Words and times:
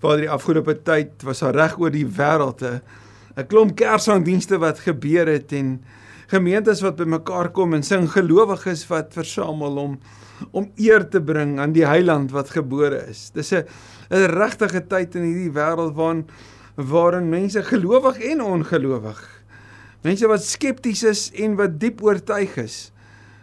Vader, 0.00 0.26
die 0.26 0.30
afgelope 0.30 0.74
tyd 0.84 1.24
was 1.24 1.40
daar 1.40 1.56
reg 1.56 1.78
oor 1.80 1.92
die 1.92 2.06
wêreld 2.06 2.62
'n 2.62 2.80
'n 3.36 3.46
klomp 3.46 3.76
kersangdienste 3.76 4.58
wat 4.58 4.80
gebeur 4.80 5.26
het 5.26 5.52
en 5.52 5.82
gemeentes 6.28 6.80
wat 6.82 6.96
bymekaar 6.96 7.48
kom 7.52 7.74
en 7.74 7.82
sing 7.82 8.08
gelowiges 8.08 8.86
wat 8.88 9.14
versamel 9.14 9.76
om 9.76 9.98
om 10.52 10.70
eer 10.76 11.08
te 11.08 11.20
bring 11.20 11.58
aan 11.58 11.72
die 11.72 11.86
heiland 11.86 12.30
wat 12.30 12.50
gebore 12.50 13.08
is. 13.08 13.30
Dis 13.30 13.52
'n 13.52 13.64
'n 14.10 14.30
regtige 14.36 14.86
tyd 14.86 15.14
in 15.14 15.22
hierdie 15.22 15.52
wêreld 15.52 15.94
waarin 15.94 16.26
waarin 16.76 17.28
mense 17.28 17.62
gelowig 17.62 18.20
en 18.20 18.42
ongelowig 18.42 19.36
mense 20.02 20.26
wat 20.28 20.44
skepties 20.44 21.02
is 21.02 21.30
en 21.34 21.56
wat 21.56 21.80
diep 21.80 22.02
oortuig 22.02 22.56
is 22.56 22.92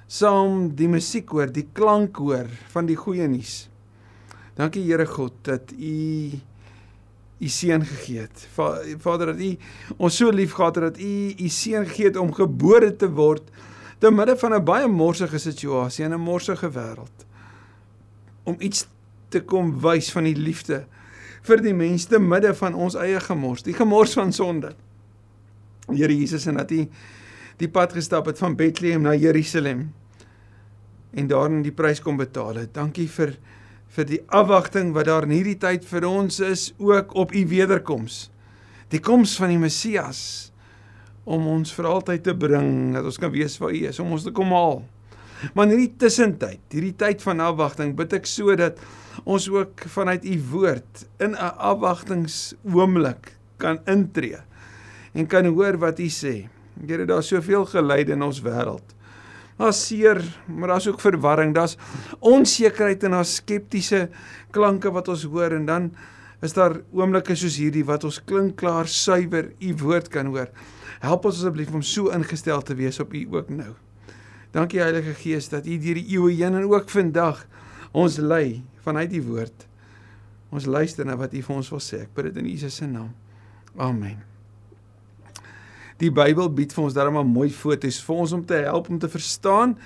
saam 0.07 0.69
die 0.77 0.87
musiek 0.87 1.29
hoor, 1.33 1.49
die 1.49 1.67
klank 1.73 2.17
hoor 2.17 2.45
van 2.73 2.85
die 2.85 2.95
goeie 2.95 3.27
nuus. 3.27 3.72
Dankie 4.55 4.83
Here 4.85 5.05
God 5.05 5.33
dat 5.41 5.73
U 5.79 6.31
U 7.43 7.47
seun 7.51 7.83
gegee 7.85 8.19
het. 8.23 8.47
Vader 9.01 9.33
dat 9.33 9.39
U 9.41 9.49
ons 9.97 10.17
so 10.17 10.31
liefgehad 10.31 10.75
het 10.75 10.93
dat 10.93 10.99
U 11.01 11.33
U 11.37 11.47
seun 11.49 11.87
gegee 11.89 12.11
het 12.11 12.17
om 12.17 12.33
gebore 12.33 12.95
te 12.95 13.09
word 13.09 13.49
te 13.99 14.11
midde 14.11 14.37
van 14.37 14.53
'n 14.53 14.63
baie 14.63 14.87
morsige 14.87 15.37
situasie 15.37 16.05
in 16.05 16.13
'n 16.13 16.19
morsige 16.19 16.69
wêreld. 16.69 17.25
Om 18.43 18.55
iets 18.59 18.87
te 19.29 19.41
kom 19.41 19.79
wys 19.81 20.11
van 20.11 20.23
die 20.23 20.35
liefde 20.35 20.85
vir 21.41 21.61
die 21.61 21.73
mense 21.73 22.07
te 22.07 22.19
midde 22.19 22.53
van 22.55 22.73
ons 22.73 22.95
eie 22.95 23.19
gemors, 23.19 23.63
die 23.63 23.73
gemors 23.73 24.13
van 24.13 24.31
sonde. 24.33 24.75
Here 25.87 26.17
Jesus 26.17 26.45
en 26.45 26.55
dat 26.55 26.71
U 26.71 26.87
die 27.57 27.69
pad 27.69 27.93
gestap 27.93 28.25
het 28.25 28.37
van 28.37 28.55
Bethlehem 28.55 29.01
na 29.01 29.15
Jerusalem 29.15 29.93
en 31.13 31.27
daarin 31.27 31.61
die 31.61 31.71
prys 31.71 32.01
kom 32.01 32.17
betaal 32.17 32.55
het. 32.55 32.73
Dankie 32.73 33.09
vir 33.09 33.37
vir 33.93 34.07
die 34.09 34.21
afwagting 34.33 34.93
wat 34.95 35.05
daar 35.09 35.27
in 35.27 35.35
hierdie 35.35 35.59
tyd 35.61 35.85
vir 35.85 36.07
ons 36.09 36.39
is 36.41 36.71
ook 36.81 37.13
op 37.19 37.33
u 37.33 37.43
wederkoms. 37.49 38.27
Die 38.89 39.01
koms 39.01 39.35
van 39.37 39.53
die 39.53 39.61
Messias 39.61 40.51
om 41.23 41.45
ons 41.47 41.71
vir 41.75 41.87
altyd 41.87 42.25
te 42.25 42.33
bring 42.35 42.95
dat 42.97 43.05
ons 43.07 43.19
kan 43.21 43.31
weet 43.31 43.59
waar 43.61 43.71
u 43.71 43.83
is, 43.87 43.99
om 44.01 44.11
ons 44.11 44.25
te 44.25 44.33
kom 44.35 44.51
haal. 44.53 44.81
Maar 45.53 45.67
in 45.67 45.75
hierdie 45.75 45.93
tussentyd, 45.99 46.61
hierdie 46.71 46.95
tyd 46.99 47.23
van 47.23 47.43
afwagting, 47.43 47.93
bid 47.95 48.15
ek 48.15 48.27
sodat 48.27 48.79
ons 49.29 49.45
ook 49.51 49.85
vanuit 49.93 50.25
u 50.25 50.35
woord 50.51 51.05
in 51.19 51.35
'n 51.35 51.53
afwagtingsoomblik 51.71 53.35
kan 53.57 53.79
intree 53.85 54.41
en 55.13 55.27
kan 55.27 55.45
hoor 55.45 55.77
wat 55.77 55.99
u 55.99 56.09
sê. 56.09 56.49
Here, 56.87 57.05
daar's 57.05 57.27
soveel 57.27 57.65
geleide 57.65 58.11
in 58.13 58.23
ons 58.23 58.41
wêreld. 58.41 58.95
Daar's 59.63 59.85
seer, 59.87 60.19
maar 60.51 60.73
daar's 60.73 60.87
ook 60.87 60.99
verwarring. 60.99 61.53
Daar's 61.55 61.77
onsekerheid 62.19 63.03
en 63.03 63.15
daar's 63.15 63.35
skeptiese 63.39 64.09
klanke 64.51 64.91
wat 64.91 65.07
ons 65.07 65.23
hoor 65.23 65.55
en 65.55 65.65
dan 65.65 65.93
is 66.43 66.53
daar 66.53 66.81
oomblikke 66.91 67.35
soos 67.39 67.55
hierdie 67.61 67.85
wat 67.87 68.03
ons 68.03 68.19
klink 68.27 68.57
klaar 68.59 68.89
suiwer 68.91 69.53
u 69.63 69.71
woord 69.79 70.09
kan 70.11 70.33
hoor. 70.33 70.51
Help 71.03 71.29
ons 71.29 71.39
asseblief 71.39 71.71
om 71.71 71.85
so 71.85 72.11
ingestel 72.11 72.61
te 72.61 72.75
wees 72.75 72.99
op 72.99 73.15
u 73.15 73.23
ook 73.31 73.53
nou. 73.55 73.71
Dankie 74.51 74.83
Heilige 74.83 75.15
Gees 75.21 75.47
dat 75.49 75.65
u 75.65 75.79
deur 75.79 76.01
die 76.01 76.09
eeue 76.17 76.35
heen 76.35 76.59
en 76.59 76.67
ook 76.67 76.91
vandag 76.91 77.45
ons 77.95 78.19
lei 78.19 78.65
vanuit 78.83 79.15
u 79.15 79.23
woord. 79.31 79.67
Ons 80.51 80.67
luister 80.67 81.07
na 81.07 81.15
wat 81.15 81.33
u 81.33 81.41
vir 81.41 81.55
ons 81.55 81.71
wil 81.71 81.81
sê. 81.81 82.03
Ek 82.03 82.13
bid 82.13 82.33
dit 82.33 82.43
in 82.43 82.51
Jesus 82.51 82.83
se 82.83 82.91
naam. 82.91 83.15
Amen. 83.79 84.32
Die 86.01 86.11
Bybel 86.11 86.49
bied 86.49 86.73
vir 86.73 86.83
ons 86.83 86.93
darem 86.93 87.17
'n 87.17 87.27
mooi 87.27 87.49
foto's 87.49 88.01
vir 88.01 88.15
ons 88.15 88.31
om 88.31 88.45
te 88.45 88.55
help 88.55 88.89
om 88.89 88.99
te 88.99 89.09
verstaan 89.09 89.77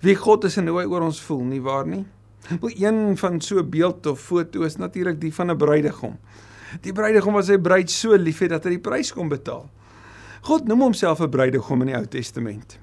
wie 0.00 0.14
God 0.14 0.44
is 0.44 0.56
en 0.56 0.68
hoe 0.68 0.80
hy 0.80 0.86
oor 0.86 1.02
ons 1.02 1.20
voel, 1.20 1.44
nie 1.44 1.60
waar 1.60 1.86
nie? 1.86 2.04
Wel 2.60 2.70
een 2.76 3.16
van 3.16 3.40
so 3.40 3.58
'n 3.58 3.70
beeld 3.70 4.06
of 4.06 4.20
foto 4.20 4.62
is 4.62 4.76
natuurlik 4.76 5.20
die 5.20 5.32
van 5.32 5.50
'n 5.50 5.56
bruidegom. 5.56 6.18
Die 6.80 6.92
bruidegom 6.92 7.32
wat 7.32 7.44
sy 7.44 7.58
bruid 7.58 7.90
so 7.90 8.16
liefhet 8.16 8.50
dat 8.50 8.64
hy 8.64 8.70
die 8.70 8.78
prys 8.78 9.12
kom 9.12 9.28
betaal. 9.28 9.70
God 10.42 10.66
noem 10.68 10.80
homself 10.80 11.20
'n 11.20 11.30
bruidegom 11.30 11.80
in 11.80 11.86
die 11.86 11.96
Ou 11.96 12.06
Testament. 12.06 12.78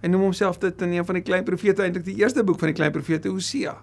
Hy 0.00 0.08
noem 0.08 0.20
homself 0.20 0.58
dit 0.58 0.82
in 0.82 0.92
een 0.92 1.04
van 1.04 1.14
die 1.14 1.22
klein 1.22 1.44
profete 1.44 1.82
eintlik 1.82 2.04
die 2.04 2.16
eerste 2.16 2.44
boek 2.44 2.58
van 2.58 2.68
die 2.68 2.74
klein 2.74 2.92
profete 2.92 3.28
Hosea. 3.28 3.82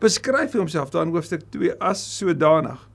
Beskryf 0.00 0.52
hy 0.52 0.58
homself 0.58 0.90
daar 0.90 1.06
in 1.06 1.12
hoofstuk 1.12 1.42
2 1.50 1.78
as 1.78 2.18
sodanig. 2.18 2.87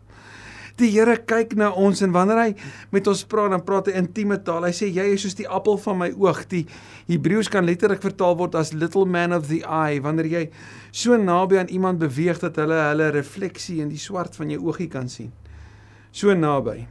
Die 0.81 0.89
Here 0.89 1.19
kyk 1.21 1.51
na 1.53 1.67
ons 1.77 2.01
en 2.01 2.13
wanneer 2.15 2.39
hy 2.39 2.53
met 2.93 3.07
ons 3.09 3.19
praat, 3.29 3.51
dan 3.53 3.61
praat 3.65 3.91
hy 3.91 3.99
intieme 3.99 4.39
taal. 4.41 4.65
Hy 4.65 4.73
sê 4.73 4.89
jy 4.89 5.05
is 5.13 5.21
soos 5.21 5.37
die 5.37 5.45
appel 5.45 5.77
van 5.83 5.99
my 5.99 6.09
oog. 6.17 6.39
Die 6.49 6.63
Hebreëus 7.11 7.51
kan 7.53 7.67
letterlik 7.67 8.01
vertaal 8.01 8.33
word 8.39 8.57
as 8.57 8.73
little 8.73 9.05
man 9.05 9.35
of 9.37 9.45
the 9.51 9.61
eye 9.61 10.01
wanneer 10.01 10.31
jy 10.31 10.43
so 10.89 11.17
naby 11.19 11.61
aan 11.61 11.69
iemand 11.69 12.01
beweeg 12.01 12.41
dat 12.41 12.57
hulle 12.57 12.79
hulle 12.89 13.11
refleksie 13.13 13.83
in 13.85 13.93
die 13.93 14.01
swart 14.01 14.33
van 14.39 14.49
jou 14.49 14.63
oogie 14.65 14.89
kan 14.89 15.11
sien. 15.11 15.29
So 16.09 16.33
naby. 16.33 16.87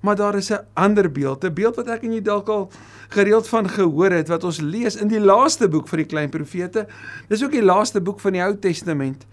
Maar 0.00 0.16
daar 0.16 0.36
is 0.36 0.50
'n 0.52 0.64
ander 0.74 1.12
beeld, 1.12 1.44
'n 1.44 1.52
beeld 1.52 1.76
wat 1.76 1.88
ek 1.88 2.04
en 2.04 2.12
jy 2.12 2.22
dalk 2.22 2.48
al 2.48 2.70
gereeld 3.08 3.48
van 3.48 3.68
gehoor 3.68 4.10
het 4.10 4.28
wat 4.28 4.44
ons 4.44 4.60
lees 4.60 4.96
in 4.96 5.08
die 5.08 5.20
laaste 5.20 5.68
boek 5.68 5.88
vir 5.88 5.96
die 5.96 6.06
klein 6.06 6.30
profete. 6.30 6.86
Dis 7.28 7.44
ook 7.44 7.52
die 7.52 7.62
laaste 7.62 8.00
boek 8.00 8.20
van 8.20 8.32
die 8.32 8.42
Ou 8.42 8.56
Testament. 8.56 9.26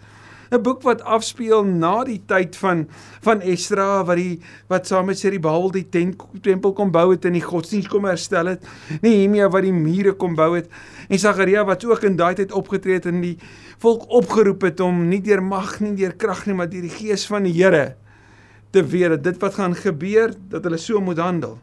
'n 0.53 0.61
boek 0.61 0.83
wat 0.85 1.01
afspeel 1.01 1.63
na 1.65 2.03
die 2.05 2.21
tyd 2.29 2.55
van 2.55 2.85
van 3.25 3.41
Esdra 3.41 4.03
wat 4.05 4.19
die 4.19 4.41
wat 4.69 4.87
saam 4.87 5.05
met 5.09 5.17
Serubabel 5.17 5.71
die 5.71 5.89
tent, 5.89 6.21
tempel 6.41 6.73
kom 6.73 6.91
bou 6.91 7.11
het 7.11 7.25
en 7.25 7.33
die 7.33 7.41
godsdienst 7.41 7.89
kom 7.89 8.05
herstel 8.05 8.45
het. 8.45 8.67
Nehemia 9.01 9.49
wat 9.49 9.65
die 9.65 9.73
mure 9.73 10.13
kom 10.13 10.35
bou 10.35 10.55
het 10.55 10.69
en 11.09 11.19
Sagaria 11.19 11.65
wat 11.65 11.85
ook 11.85 12.03
in 12.03 12.15
daai 12.15 12.35
tyd 12.35 12.51
opgetree 12.51 13.01
het 13.01 13.09
en 13.09 13.21
die 13.21 13.37
volk 13.81 14.05
opgeroep 14.09 14.61
het 14.61 14.79
om 14.79 15.07
nie 15.09 15.21
deur 15.21 15.41
mag 15.41 15.79
nie 15.79 15.95
deur 15.97 16.13
krag 16.13 16.45
nie 16.45 16.55
maar 16.55 16.69
deur 16.69 16.85
die 16.85 16.97
gees 17.01 17.25
van 17.25 17.43
die 17.43 17.53
Here 17.57 17.95
te 18.73 18.85
weet 18.85 19.09
dat 19.09 19.23
dit 19.23 19.37
wat 19.41 19.53
gaan 19.53 19.75
gebeur 19.75 20.33
dat 20.49 20.63
hulle 20.63 20.77
so 20.77 21.01
moet 21.01 21.17
handel. 21.17 21.59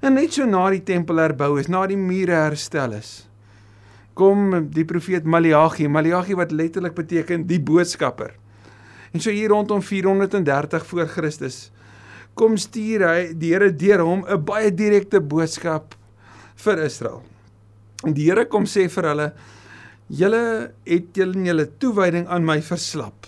En 0.00 0.12
net 0.12 0.32
so 0.32 0.44
na 0.44 0.68
die 0.70 0.82
tempel 0.84 1.16
herbou 1.16 1.56
is, 1.60 1.68
na 1.68 1.86
die 1.88 1.96
mure 1.96 2.36
herstel 2.36 2.92
is, 2.92 3.25
kom 4.16 4.68
die 4.72 4.86
profeet 4.88 5.28
Maleagi, 5.28 5.88
Maleagi 5.92 6.36
wat 6.38 6.54
letterlik 6.56 6.96
beteken 6.96 7.44
die 7.46 7.60
boodskapper. 7.60 8.32
En 9.12 9.20
so 9.20 9.30
hier 9.30 9.52
rondom 9.52 9.82
430 9.84 10.86
voor 10.88 11.08
Christus 11.12 11.66
kom 12.36 12.58
stuur 12.60 13.04
hy 13.06 13.20
die 13.32 13.54
Here 13.54 13.70
deur 13.72 14.04
hom 14.04 14.24
'n 14.28 14.44
baie 14.44 14.70
direkte 14.70 15.20
boodskap 15.20 15.94
vir 16.56 16.84
Israel. 16.84 17.22
En 18.04 18.12
die 18.12 18.28
Here 18.28 18.44
kom 18.44 18.64
sê 18.64 18.88
vir 18.88 19.08
hulle: 19.08 19.32
"Julle 20.08 20.72
het 20.84 21.16
julle 21.16 21.32
in 21.32 21.46
julle 21.46 21.66
toewyding 21.78 22.26
aan 22.28 22.44
my 22.44 22.60
verslap. 22.60 23.26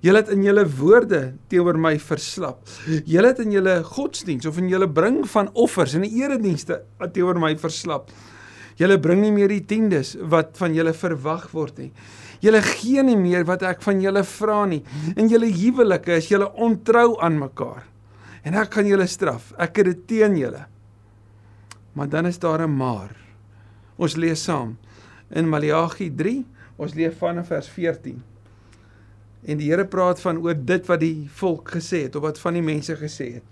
Julle 0.00 0.18
het 0.18 0.28
in 0.28 0.42
julle 0.42 0.64
woorde 0.64 1.34
teenoor 1.48 1.78
my 1.78 1.98
verslap. 1.98 2.60
Julle 3.04 3.26
het 3.26 3.38
in 3.38 3.52
julle 3.52 3.82
godsdiens 3.82 4.46
of 4.46 4.58
in 4.58 4.68
julle 4.68 4.88
bring 4.88 5.24
van 5.28 5.50
offers 5.54 5.94
en 5.94 6.04
eredienste 6.04 6.82
teenoor 7.12 7.38
my 7.38 7.56
verslap." 7.56 8.10
Julle 8.80 8.98
bring 8.98 9.20
nie 9.20 9.32
meer 9.32 9.48
die 9.48 9.64
tiendes 9.66 10.14
wat 10.16 10.56
van 10.60 10.74
julle 10.74 10.94
verwag 10.96 11.48
word 11.52 11.78
nie. 11.78 11.92
Julle 12.42 12.62
gee 12.62 13.02
nie 13.06 13.16
meer 13.16 13.44
wat 13.46 13.62
ek 13.62 13.82
van 13.84 14.00
julle 14.02 14.24
vra 14.26 14.64
nie. 14.66 14.82
In 15.16 15.28
julle 15.30 15.50
huwelike 15.52 16.16
is 16.18 16.30
julle 16.32 16.48
ontrou 16.58 17.20
aan 17.22 17.38
mekaar. 17.38 17.84
En 18.42 18.54
ek 18.58 18.74
gaan 18.74 18.88
julle 18.90 19.06
straf. 19.06 19.52
Ek 19.58 19.76
het 19.78 19.92
dit 19.92 20.06
teen 20.14 20.36
julle. 20.36 20.66
Maar 21.94 22.08
dan 22.08 22.26
is 22.26 22.38
daar 22.38 22.66
'n 22.66 22.76
maar. 22.76 23.14
Ons 23.96 24.16
lees 24.16 24.42
saam 24.42 24.76
in 25.30 25.48
Maleagi 25.48 26.10
3, 26.16 26.44
ons 26.76 26.94
lees 26.94 27.14
vanaf 27.14 27.46
vers 27.46 27.68
14. 27.68 28.22
En 29.44 29.58
die 29.58 29.70
Here 29.70 29.84
praat 29.84 30.20
van 30.20 30.38
oor 30.38 30.54
dit 30.54 30.86
wat 30.86 31.00
die 31.00 31.28
volk 31.28 31.70
gesê 31.70 32.02
het 32.06 32.16
of 32.16 32.22
wat 32.22 32.38
van 32.38 32.54
die 32.54 32.62
mense 32.62 32.96
gesê 32.96 33.32
het. 33.34 33.48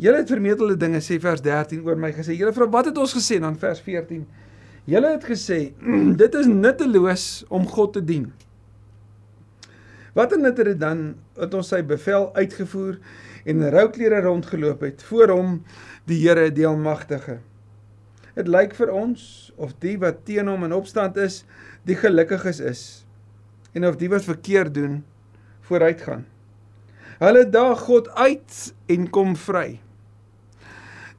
Julle 0.00 0.22
het 0.22 0.30
vermeerderde 0.32 0.76
dinge 0.80 1.02
sê 1.04 1.18
vers 1.20 1.42
13 1.44 1.82
oor 1.84 1.98
my 2.00 2.12
gesê. 2.16 2.36
Julle 2.38 2.54
vra 2.56 2.68
wat 2.72 2.88
het 2.90 2.98
ons 2.98 3.12
gesê 3.16 3.38
dan 3.42 3.58
vers 3.60 3.82
14? 3.84 4.24
Julle 4.88 5.12
het 5.14 5.26
gesê 5.28 5.60
dit 6.22 6.38
is 6.40 6.48
nutteloos 6.48 7.26
om 7.52 7.68
God 7.68 7.98
te 7.98 8.04
dien. 8.04 8.30
Wat 10.16 10.32
het 10.32 10.56
dit 10.56 10.80
dan 10.80 11.14
dat 11.36 11.54
ons 11.56 11.70
sy 11.72 11.80
bevel 11.88 12.28
uitgevoer 12.36 12.98
en 13.44 13.62
in 13.62 13.72
rouklere 13.72 14.20
rondgeloop 14.20 14.84
het 14.84 15.02
voor 15.02 15.32
hom 15.32 15.54
die 16.06 16.20
Here 16.20 16.50
die 16.52 16.66
almagtige. 16.66 17.40
Dit 18.36 18.48
lyk 18.48 18.74
vir 18.76 18.92
ons 18.92 19.52
of 19.56 19.74
die 19.80 19.96
wat 20.00 20.22
teen 20.28 20.48
hom 20.48 20.64
in 20.64 20.72
opstand 20.76 21.16
is, 21.20 21.42
die 21.84 21.96
gelukkiges 21.98 22.60
is 22.60 22.82
en 23.72 23.86
of 23.88 23.96
die 23.96 24.10
wat 24.12 24.24
verkeerd 24.24 24.74
doen 24.74 25.00
vooruitgaan. 25.68 26.26
Hulle 27.22 27.46
daag 27.46 27.86
God 27.86 28.10
uit 28.18 28.60
en 28.90 29.08
kom 29.14 29.36
vry 29.38 29.78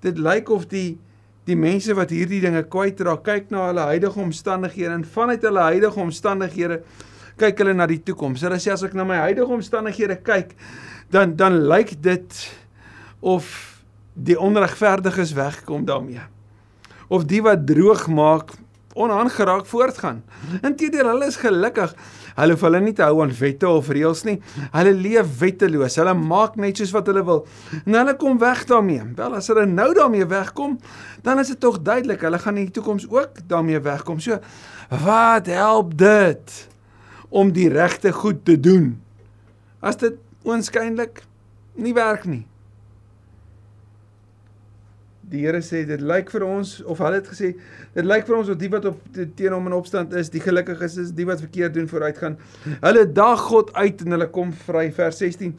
dit 0.04 0.20
lyk 0.20 0.52
of 0.52 0.68
die 0.72 0.98
die 1.44 1.58
mense 1.60 1.92
wat 1.92 2.14
hierdie 2.16 2.40
dinge 2.40 2.62
kwytraak, 2.72 3.26
kyk 3.26 3.50
na 3.52 3.66
hulle 3.68 3.84
huidige 3.90 4.22
omstandighede 4.24 4.94
en 4.96 5.02
vanuit 5.04 5.44
hulle 5.44 5.66
huidige 5.66 6.00
omstandighede 6.00 6.78
kyk 7.42 7.60
hulle 7.60 7.74
na 7.76 7.88
die 7.90 8.00
toekoms. 8.00 8.46
Hulle 8.46 8.62
sê 8.64 8.72
as 8.72 8.86
ek 8.88 8.96
na 8.96 9.04
my 9.08 9.18
huidige 9.26 9.52
omstandighede 9.52 10.16
kyk, 10.24 10.54
dan 11.12 11.36
dan 11.36 11.58
lyk 11.68 11.98
dit 12.00 12.38
of 13.20 13.50
die 14.16 14.38
onregverdiges 14.40 15.34
wegkom 15.36 15.84
daarmee. 15.90 16.24
Of 17.12 17.28
die 17.28 17.42
wat 17.44 17.68
droog 17.68 18.06
maak 18.08 18.56
onaangeraak 18.94 19.66
voortgaan. 19.66 20.24
Inteendeel, 20.62 21.08
hulle 21.14 21.30
is 21.32 21.40
gelukkig. 21.42 21.94
Hulle 22.36 22.56
hoef 22.56 22.64
hulle 22.66 22.82
nie 22.82 22.94
te 22.98 23.06
hou 23.06 23.22
aan 23.24 23.34
wette 23.38 23.70
of 23.70 23.90
reëls 23.94 24.24
nie. 24.28 24.38
Hulle 24.74 24.94
leef 24.98 25.38
wetteloos. 25.40 25.98
Hulle 26.02 26.14
maak 26.18 26.56
net 26.62 26.82
soos 26.82 26.94
wat 26.96 27.10
hulle 27.12 27.24
wil. 27.26 27.44
En 27.84 27.98
hulle 28.00 28.16
kom 28.22 28.40
weg 28.42 28.64
daarmee. 28.70 29.04
Wel, 29.18 29.38
as 29.38 29.50
hulle 29.52 29.66
nou 29.70 29.90
daarmee 29.98 30.26
wegkom, 30.30 30.78
dan 31.26 31.42
is 31.44 31.54
dit 31.54 31.60
tog 31.60 31.82
duidelik 31.82 32.22
hulle 32.26 32.40
gaan 32.42 32.58
in 32.58 32.70
die 32.70 32.76
toekoms 32.78 33.10
ook 33.10 33.44
daarmee 33.48 33.82
wegkom. 33.84 34.22
So, 34.24 34.40
wat 35.04 35.50
help 35.52 35.98
dit 35.98 36.58
om 37.30 37.54
die 37.54 37.70
regte 37.74 38.12
goed 38.14 38.46
te 38.46 38.60
doen? 38.60 38.96
As 39.82 39.98
dit 40.02 40.18
oënskynlik 40.46 41.24
nie 41.76 41.94
werk 41.94 42.26
nie. 42.30 42.46
Die 45.34 45.42
Here 45.42 45.64
sê 45.66 45.80
dit 45.90 46.02
lyk 46.06 46.30
vir 46.30 46.44
ons 46.46 46.76
of 46.86 47.00
hulle 47.02 47.18
het 47.18 47.30
gesê 47.32 47.56
dit 47.96 48.06
lyk 48.06 48.28
vir 48.28 48.36
ons 48.38 48.50
of 48.54 48.58
die 48.62 48.70
wat 48.70 48.84
op 48.86 49.00
teen 49.18 49.54
hom 49.56 49.66
in 49.66 49.74
opstand 49.74 50.12
is, 50.20 50.30
die 50.30 50.42
gelukkiges 50.44 50.98
is, 51.02 51.14
die 51.18 51.26
wat 51.26 51.42
verkeerd 51.42 51.74
doen 51.74 51.88
vooruit 51.90 52.20
gaan. 52.22 52.36
Hulle 52.84 53.08
daag 53.18 53.42
God 53.50 53.72
uit 53.74 54.04
en 54.06 54.14
hulle 54.14 54.28
kom 54.36 54.52
vry 54.68 54.84
vers 54.94 55.22
16. 55.24 55.56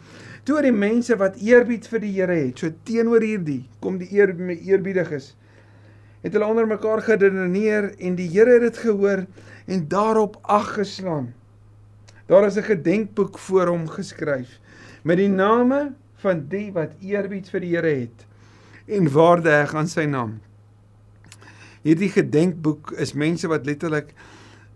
Toe 0.46 0.60
die 0.62 0.74
mense 0.76 1.16
wat 1.18 1.40
eerbied 1.42 1.88
vir 1.90 2.04
die 2.04 2.12
Here 2.14 2.36
het, 2.38 2.62
so 2.62 2.70
teenoor 2.86 3.24
hierdie 3.26 3.64
kom 3.82 3.96
die 3.98 4.12
eer 4.14 4.30
eerbiediges. 4.54 5.32
Het 6.22 6.36
hulle 6.36 6.50
onder 6.52 6.68
mekaar 6.70 7.02
gedeneer 7.02 7.90
en 7.98 8.14
die 8.20 8.28
Here 8.30 8.60
het 8.60 8.68
dit 8.68 8.78
gehoor 8.84 9.24
en 9.66 9.82
daarop 9.90 10.38
ag 10.42 10.70
geslaan. 10.76 11.32
Daar 12.30 12.46
is 12.46 12.56
'n 12.56 12.70
gedenkboek 12.70 13.38
voor 13.38 13.74
hom 13.74 13.88
geskryf 13.88 14.60
met 15.02 15.18
die 15.18 15.28
name 15.28 15.92
van 16.22 16.46
die 16.48 16.70
wat 16.72 16.94
eerbied 17.02 17.50
vir 17.50 17.60
die 17.60 17.74
Here 17.74 17.94
het 18.06 18.24
en 18.86 19.10
waarde 19.12 19.50
heg 19.50 19.75
aan 19.75 19.88
sy 19.88 20.04
naam. 20.10 20.38
Hierdie 21.84 22.10
gedenkboek 22.12 22.94
is 23.00 23.12
mense 23.12 23.48
wat 23.48 23.66
letterlik 23.69 24.14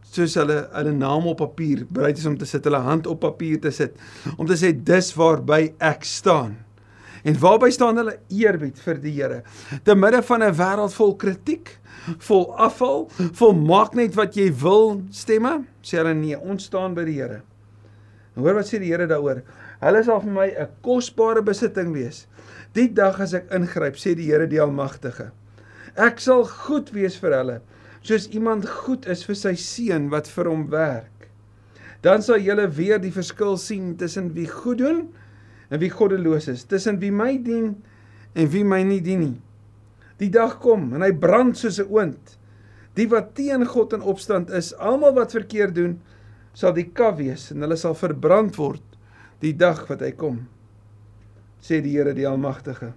soos 0.08 0.36
hulle 0.40 0.62
hulle 0.72 0.94
naam 0.96 1.28
op 1.28 1.40
papier 1.42 1.84
bereid 1.92 2.20
is 2.20 2.26
om 2.28 2.36
te 2.38 2.48
sit, 2.48 2.64
hulle 2.64 2.80
hand 2.84 3.06
op 3.06 3.20
papier 3.24 3.60
te 3.60 3.72
sit 3.74 3.96
om 4.36 4.46
te 4.48 4.56
sê 4.56 4.72
dis 4.72 5.12
waarby 5.16 5.74
ek 5.84 6.06
staan. 6.08 6.56
En 7.26 7.36
waarby 7.40 7.70
staan 7.74 7.98
hulle 8.00 8.16
eerbied 8.32 8.78
vir 8.84 9.00
die 9.02 9.14
Here 9.16 9.42
te 9.84 9.94
midde 9.94 10.22
van 10.22 10.42
'n 10.42 10.54
wêreld 10.54 10.94
vol 10.94 11.14
kritiek, 11.16 11.78
vol 12.18 12.54
afval, 12.56 13.08
vol 13.32 13.54
maak 13.54 13.94
net 13.94 14.14
wat 14.14 14.36
jy 14.36 14.52
wil 14.62 15.02
stemme, 15.10 15.64
sê 15.82 15.98
hulle 15.98 16.14
nee, 16.14 16.38
ons 16.38 16.64
staan 16.64 16.94
by 16.94 17.04
die 17.04 17.20
Here. 17.20 17.42
Hoor 18.36 18.54
wat 18.54 18.68
sê 18.70 18.78
die 18.78 18.92
Here 18.92 19.06
daaroor? 19.06 19.42
Hulle 19.80 20.02
sal 20.04 20.20
vir 20.20 20.32
my 20.32 20.48
'n 20.48 20.68
kosbare 20.82 21.42
besitting 21.42 21.92
wees. 21.92 22.26
Die 22.76 22.88
dag 22.92 23.16
as 23.24 23.32
ek 23.36 23.48
ingryp, 23.54 23.96
sê 23.96 24.12
die 24.16 24.26
Here 24.28 24.48
die 24.48 24.60
Almagtige. 24.60 25.30
Ek 25.96 26.20
sal 26.20 26.44
goed 26.66 26.90
wees 26.92 27.16
vir 27.20 27.36
hulle, 27.38 27.56
soos 28.04 28.28
iemand 28.36 28.68
goed 28.84 29.08
is 29.08 29.24
vir 29.24 29.38
sy 29.40 29.54
seun 29.58 30.10
wat 30.12 30.28
vir 30.28 30.50
hom 30.50 30.66
werk. 30.72 31.28
Dan 32.04 32.22
sal 32.22 32.42
julle 32.44 32.68
weer 32.76 33.00
die 33.00 33.14
verskil 33.14 33.56
sien 33.58 33.94
tussen 33.98 34.30
wie 34.36 34.46
goed 34.50 34.82
doen 34.82 35.00
en 35.72 35.80
wie 35.80 35.90
goddeloos 35.90 36.50
is, 36.52 36.66
tussen 36.68 37.00
wie 37.00 37.10
my 37.10 37.34
dien 37.44 37.72
en 38.36 38.50
wie 38.52 38.64
my 38.68 38.82
nie 38.86 39.00
dien 39.04 39.24
nie. 39.24 39.38
Die 40.20 40.30
dag 40.34 40.58
kom 40.62 40.92
en 40.94 41.02
hy 41.06 41.10
brand 41.24 41.56
soos 41.56 41.80
'n 41.80 41.88
oond. 41.88 42.36
Die 42.94 43.08
wat 43.08 43.34
teen 43.34 43.64
God 43.64 43.96
in 43.96 44.02
opstand 44.02 44.50
is, 44.50 44.74
almal 44.74 45.14
wat 45.14 45.32
verkeerd 45.32 45.74
doen, 45.74 46.00
sal 46.52 46.72
die 46.72 46.90
kaf 46.92 47.16
wees 47.18 47.50
en 47.50 47.62
hulle 47.62 47.76
sal 47.76 47.94
verbrand 47.94 48.58
word 48.58 48.82
die 49.40 49.54
dag 49.54 49.86
wat 49.88 50.00
hy 50.02 50.12
kom 50.12 50.46
sê 51.62 51.80
die 51.82 51.96
Here 51.96 52.14
die 52.14 52.26
Almagtige. 52.26 52.92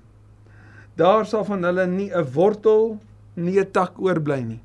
Daar 0.98 1.26
sal 1.26 1.46
van 1.46 1.64
hulle 1.64 1.88
nie 1.88 2.12
'n 2.14 2.24
wortel, 2.34 3.00
nie 3.36 3.60
'n 3.60 3.72
tak 3.72 4.00
oorbly 4.00 4.42
nie. 4.42 4.62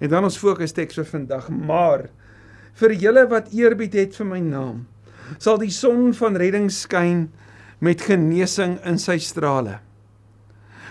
En 0.00 0.08
dan 0.08 0.24
ons 0.24 0.38
fokus 0.38 0.72
teks 0.72 0.94
vir 0.94 1.04
vandag, 1.04 1.48
maar 1.48 2.08
vir 2.74 2.92
julle 2.92 3.26
wat 3.28 3.52
eerbied 3.52 3.94
het 3.94 4.16
vir 4.16 4.26
my 4.26 4.40
naam, 4.40 4.86
sal 5.38 5.58
die 5.58 5.70
son 5.70 6.12
van 6.12 6.36
redding 6.36 6.70
skyn 6.70 7.30
met 7.80 8.00
genesing 8.00 8.78
in 8.84 8.98
sy 8.98 9.18
strale. 9.18 9.80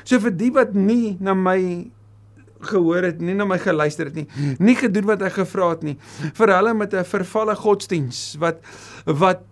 So 0.03 0.19
vir 0.19 0.31
die 0.31 0.51
wat 0.51 0.73
nie 0.73 1.17
na 1.19 1.33
my 1.33 1.91
gehoor 2.65 3.03
het, 3.03 3.21
nie 3.21 3.35
na 3.37 3.45
my 3.45 3.57
geluister 3.61 4.09
het 4.09 4.15
nie, 4.15 4.27
nie 4.59 4.75
gedoen 4.75 5.05
wat 5.05 5.21
ek 5.21 5.33
gevra 5.39 5.69
het 5.73 5.83
nie, 5.83 5.97
vir 6.33 6.53
hulle 6.55 6.73
met 6.73 6.93
'n 6.93 7.03
vervalle 7.03 7.55
godsdiens 7.55 8.37
wat 8.39 8.61
wat 9.05 9.43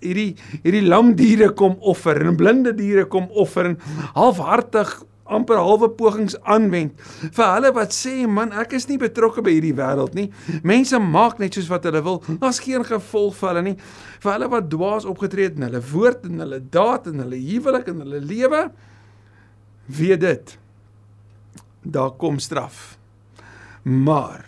hierdie 0.00 0.34
hierdie 0.64 0.86
lam 0.86 1.14
diere 1.18 1.52
kom 1.56 1.76
offer 1.80 2.20
en 2.24 2.36
blinde 2.40 2.74
diere 2.76 3.06
kom 3.10 3.28
offer 3.30 3.72
en 3.72 3.78
halfhartig 4.16 4.98
amper 5.30 5.60
halwe 5.62 5.88
pogings 5.94 6.34
aanwend. 6.42 6.96
Vir 7.36 7.52
hulle 7.54 7.70
wat 7.76 7.94
sê 7.94 8.14
man 8.26 8.50
ek 8.58 8.74
is 8.78 8.88
nie 8.90 8.98
betrokke 9.00 9.44
by 9.46 9.54
hierdie 9.54 9.76
wêreld 9.78 10.16
nie. 10.18 10.28
Mense 10.66 10.98
maak 10.98 11.38
net 11.42 11.56
soos 11.56 11.70
wat 11.70 11.86
hulle 11.86 12.02
wil. 12.06 12.20
Daar's 12.42 12.60
geen 12.62 12.84
gevolg 12.86 13.36
vir 13.38 13.52
hulle 13.52 13.64
nie. 13.70 13.76
Vir 14.24 14.34
hulle 14.34 14.50
wat 14.52 14.70
dwaas 14.72 15.06
opgetree 15.08 15.50
het 15.50 15.58
in 15.60 15.68
hulle 15.68 15.82
woord 15.92 16.26
en 16.28 16.42
hulle 16.44 16.60
daad 16.74 17.10
en 17.12 17.22
hulle 17.24 17.42
huwelik 17.44 17.92
en 17.92 18.02
hulle 18.04 18.22
lewe 18.26 18.64
weet 20.00 20.24
dit. 20.26 20.56
Daar 21.82 22.12
kom 22.18 22.38
straf. 22.42 22.98
Maar 23.82 24.44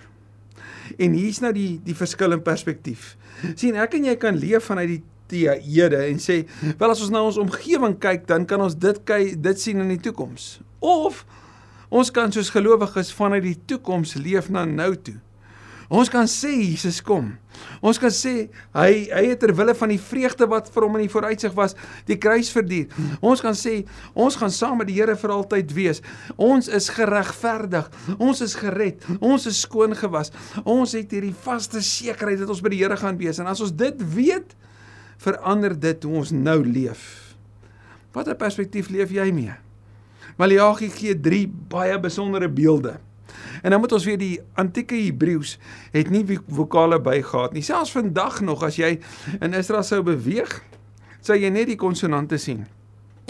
en 0.99 1.15
hier's 1.17 1.41
nou 1.41 1.53
die 1.57 1.79
die 1.85 1.97
verskil 1.97 2.35
in 2.35 2.43
perspektief. 2.45 3.15
Sien 3.55 3.79
ek 3.81 3.97
en 3.97 4.11
jy 4.11 4.19
kan 4.21 4.37
leef 4.39 4.69
vanuit 4.69 4.91
die 4.91 5.03
teëde 5.33 6.05
en 6.07 6.23
sê 6.23 6.43
wel 6.79 6.95
as 6.95 7.03
ons 7.05 7.13
na 7.15 7.25
ons 7.27 7.41
omgewing 7.43 7.99
kyk 8.03 8.29
dan 8.31 8.47
kan 8.49 8.63
ons 8.65 8.77
dit 8.79 9.03
kyk 9.09 9.35
dit 9.43 9.61
sien 9.65 9.81
in 9.83 9.93
die 9.95 10.03
toekoms. 10.11 10.61
Of 10.79 11.25
ons 11.93 12.13
kan 12.15 12.33
soos 12.33 12.53
gelowiges 12.53 13.13
vanuit 13.17 13.45
die 13.45 13.59
toekoms 13.75 14.17
leef 14.21 14.49
na 14.53 14.65
nou 14.69 14.95
toe. 14.97 15.19
Ons 15.93 16.09
kan 16.09 16.25
sê 16.31 16.49
Jesus 16.57 17.03
kom. 17.05 17.35
Ons 17.85 17.99
kan 18.01 18.13
sê 18.15 18.47
hy 18.73 18.93
hy 19.11 19.23
het 19.27 19.43
ter 19.43 19.53
wille 19.57 19.75
van 19.77 19.91
die 19.93 20.01
vreugde 20.01 20.47
wat 20.49 20.71
vir 20.73 20.87
hom 20.87 20.97
in 20.97 21.05
die 21.05 21.13
vooruitsig 21.13 21.53
was 21.57 21.77
die 22.09 22.17
kruis 22.17 22.49
verduur. 22.55 22.89
Ons 23.21 23.43
kan 23.45 23.57
sê 23.59 23.83
ons 24.17 24.39
gaan 24.41 24.55
saam 24.55 24.81
met 24.81 24.89
die 24.89 24.97
Here 24.97 25.19
vir 25.21 25.35
altyd 25.35 25.75
wees. 25.77 26.01
Ons 26.41 26.71
is 26.73 26.89
geregverdig. 26.97 27.91
Ons 28.17 28.41
is 28.47 28.57
gered. 28.57 29.05
Ons 29.21 29.49
is 29.51 29.61
skoon 29.67 29.93
gewas. 29.99 30.33
Ons 30.65 30.97
het 30.97 31.13
hierdie 31.13 31.37
vaste 31.45 31.85
sekerheid 31.85 32.41
dat 32.41 32.53
ons 32.53 32.65
by 32.65 32.73
die 32.73 32.81
Here 32.81 32.97
gaan 32.97 33.21
wees. 33.21 33.43
En 33.43 33.53
as 33.53 33.61
ons 33.61 33.77
dit 33.77 34.07
weet 34.17 34.57
verander 35.23 35.75
dit 35.79 36.03
hoe 36.03 36.17
ons 36.23 36.33
nou 36.35 36.59
leef. 36.67 37.35
Watter 38.13 38.37
perspektief 38.37 38.91
leef 38.93 39.13
jy 39.15 39.31
mee? 39.35 39.55
Maleagi 40.41 40.91
gee 40.93 41.15
3 41.21 41.47
baie 41.73 41.97
besondere 42.01 42.49
beelde. 42.49 42.99
En 43.63 43.71
dan 43.71 43.81
moet 43.81 43.93
ons 43.93 44.05
weer 44.05 44.19
die 44.19 44.41
antieke 44.59 44.97
Hebreëus 44.99 45.57
het 45.95 46.11
nie 46.11 46.25
vokale 46.49 46.99
bygehad 47.01 47.55
nie. 47.55 47.63
Selfs 47.63 47.95
vandag 47.95 48.41
nog 48.45 48.65
as 48.67 48.77
jy 48.81 48.97
in 49.41 49.57
Israel 49.57 49.85
sou 49.87 50.03
beweeg, 50.07 50.51
sou 51.23 51.37
jy 51.39 51.51
net 51.55 51.71
die 51.71 51.79
konsonante 51.79 52.41
sien. 52.43 52.67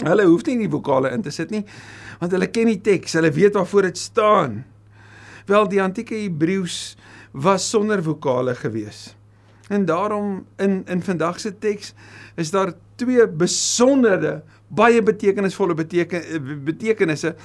Hulle 0.03 0.25
hoef 0.25 0.45
nie 0.47 0.57
die 0.63 0.71
vokale 0.71 1.13
in 1.13 1.21
te 1.23 1.31
sit 1.31 1.51
nie, 1.53 1.63
want 2.19 2.33
hulle 2.33 2.49
ken 2.49 2.71
die 2.71 2.81
teks, 2.81 3.13
hulle 3.19 3.31
weet 3.31 3.55
waarvoor 3.55 3.91
dit 3.91 3.99
staan. 4.01 4.63
Wel 5.47 5.67
die 5.69 5.81
antieke 5.83 6.17
Hebreëus 6.17 6.95
was 7.33 7.67
sonder 7.69 8.01
vokale 8.03 8.55
geweest. 8.57 9.13
En 9.69 9.85
daarom 9.85 10.45
in 10.57 10.81
in 10.85 11.01
vandag 11.01 11.39
se 11.39 11.53
teks 11.59 11.93
is 12.35 12.51
daar 12.51 12.73
twee 12.95 13.27
besondere 13.27 14.41
baie 14.67 15.03
betekenisvolle 15.03 15.73
beteken 15.73 16.23
betekenisse 16.65 17.35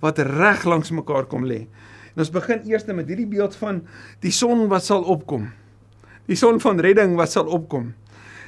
wat 0.00 0.18
reg 0.18 0.64
langs 0.64 0.90
mekaar 0.90 1.28
kom 1.28 1.46
lê. 1.46 1.66
En 2.14 2.24
ons 2.24 2.32
begin 2.34 2.64
eers 2.66 2.84
met 2.84 3.06
hierdie 3.06 3.28
beeld 3.28 3.56
van 3.56 3.82
die 4.24 4.32
son 4.34 4.66
wat 4.68 4.84
sal 4.84 5.02
opkom. 5.02 5.50
Die 6.26 6.36
son 6.36 6.60
van 6.60 6.80
redding 6.80 7.16
wat 7.16 7.32
sal 7.32 7.46
opkom. 7.46 7.92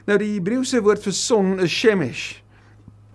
Nou 0.09 0.19
die 0.19 0.35
Hebreëse 0.35 0.81
woord 0.83 1.05
vir 1.05 1.15
son 1.15 1.61
is 1.61 1.73
shemesh. 1.73 2.43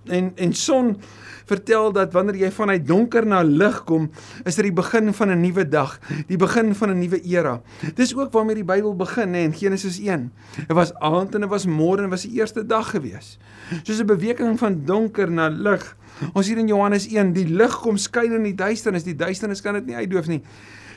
En 0.08 0.32
en 0.36 0.54
son 0.54 0.98
vertel 1.46 1.92
dat 1.94 2.14
wanneer 2.14 2.36
jy 2.36 2.52
vanuit 2.52 2.88
donker 2.88 3.26
na 3.26 3.44
lig 3.46 3.84
kom, 3.86 4.10
is 4.46 4.58
dit 4.58 4.66
die 4.70 4.74
begin 4.74 5.14
van 5.14 5.30
'n 5.32 5.42
nuwe 5.42 5.68
dag, 5.70 6.00
die 6.28 6.38
begin 6.38 6.76
van 6.76 6.90
'n 6.90 7.00
nuwe 7.00 7.22
era. 7.22 7.62
Dis 7.96 8.16
ook 8.16 8.32
waarmee 8.32 8.56
die 8.56 8.64
Bybel 8.64 8.96
begin, 8.96 9.34
hè, 9.34 9.40
in 9.40 9.54
Genesis 9.54 10.00
1. 10.00 10.32
Dit 10.68 10.76
was 10.76 10.94
aand 10.94 11.36
en 11.36 11.42
dit 11.42 11.50
was 11.50 11.66
môre 11.66 12.04
en 12.04 12.10
was 12.10 12.22
die 12.22 12.40
eerste 12.40 12.66
dag 12.66 12.90
gewees. 12.90 13.38
Soos 13.84 14.00
'n 14.00 14.06
beweging 14.06 14.60
van 14.60 14.86
donker 14.86 15.32
na 15.32 15.48
lig. 15.48 15.98
Ons 16.34 16.48
hier 16.48 16.58
in 16.58 16.68
Johannes 16.68 17.08
1, 17.08 17.34
die 17.34 17.48
lig 17.48 17.80
kom 17.82 17.98
skyn 17.98 18.34
in 18.34 18.44
die 18.44 18.56
duisternis, 18.56 19.04
die 19.04 19.16
duisternis 19.16 19.62
kan 19.62 19.74
dit 19.74 19.86
nie 19.86 19.96
uitdoof 19.96 20.28
nie. 20.28 20.42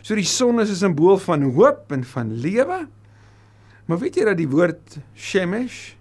So 0.03 0.15
die 0.15 0.25
son 0.25 0.61
is 0.61 0.71
'n 0.71 0.75
simbool 0.75 1.19
van 1.19 1.43
hoop 1.43 1.93
en 1.93 2.05
van 2.05 2.33
lewe. 2.33 2.89
Maar 3.87 3.99
weet 3.99 4.15
jy 4.15 4.25
dat 4.25 4.37
die 4.37 4.49
woord 4.49 4.99
shemesh 5.15 5.98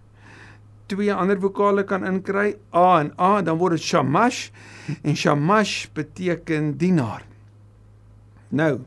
twee 0.88 1.13
ander 1.13 1.39
vokale 1.39 1.84
kan 1.88 2.06
inkry, 2.08 2.56
a 2.74 3.00
en 3.00 3.12
a, 3.20 3.41
dan 3.41 3.58
word 3.58 3.77
dit 3.77 3.86
shamash 3.88 4.50
en 5.03 5.15
shamash 5.15 5.88
beteken 5.94 6.74
dienaar. 6.79 7.25
Nou, 8.50 8.79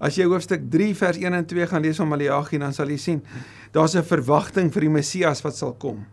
as 0.00 0.16
jy 0.16 0.24
hoofstuk 0.24 0.64
3 0.72 0.94
vers 0.96 1.20
1 1.20 1.36
en 1.36 1.46
2 1.46 1.66
gaan 1.66 1.84
lees 1.84 2.00
van 2.00 2.08
Maleagi, 2.08 2.58
dan 2.58 2.72
sal 2.72 2.88
jy 2.88 2.96
sien 2.96 3.20
daar's 3.72 3.94
'n 3.94 4.02
verwagting 4.02 4.72
vir 4.72 4.80
die 4.80 4.94
Messias 4.96 5.42
wat 5.42 5.56
sal 5.56 5.74
kom. 5.74 6.06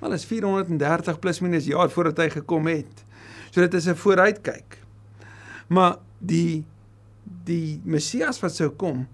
Wel 0.00 0.12
is 0.12 0.24
430 0.24 1.18
plus 1.18 1.40
minus 1.40 1.66
jaar 1.66 1.90
voordat 1.90 2.18
hy 2.18 2.28
gekom 2.30 2.66
het. 2.66 3.04
So 3.50 3.60
dit 3.60 3.74
is 3.74 3.88
'n 3.88 3.94
vooruitkyk. 3.94 4.78
Maar 5.68 5.96
die 6.18 6.64
die 7.48 7.80
Messias 7.84 8.40
wat 8.42 8.54
sou 8.54 8.70
kom 8.76 9.06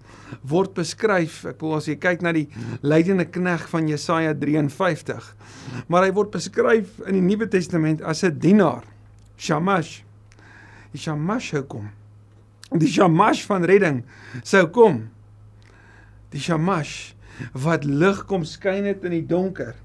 word 0.47 0.73
beskryf. 0.77 1.43
Ek 1.51 1.61
wil 1.63 1.77
as 1.77 1.87
jy 1.89 1.95
kyk 2.01 2.23
na 2.25 2.33
die 2.35 2.47
lydende 2.85 3.27
knegg 3.29 3.67
van 3.71 3.89
Jesaja 3.89 4.33
53. 4.37 5.29
Maar 5.91 6.07
hy 6.07 6.15
word 6.15 6.33
beskryf 6.35 6.99
in 7.05 7.19
die 7.19 7.25
Nuwe 7.25 7.47
Testament 7.51 8.01
as 8.01 8.23
'n 8.23 8.39
dienaar. 8.39 8.83
Shamash. 9.37 10.03
Die 10.91 10.99
Shamash 10.99 11.51
sou 11.51 11.63
kom. 11.63 11.89
Die 12.71 12.87
Shamash 12.87 13.45
van 13.45 13.63
redding 13.63 14.03
sou 14.43 14.67
kom. 14.67 15.09
Die 16.31 16.39
Shamash 16.39 17.13
wat 17.53 17.83
lig 17.83 18.25
kom 18.25 18.45
skyn 18.45 18.85
het 18.85 19.03
in 19.03 19.11
die 19.11 19.27
donker 19.27 19.75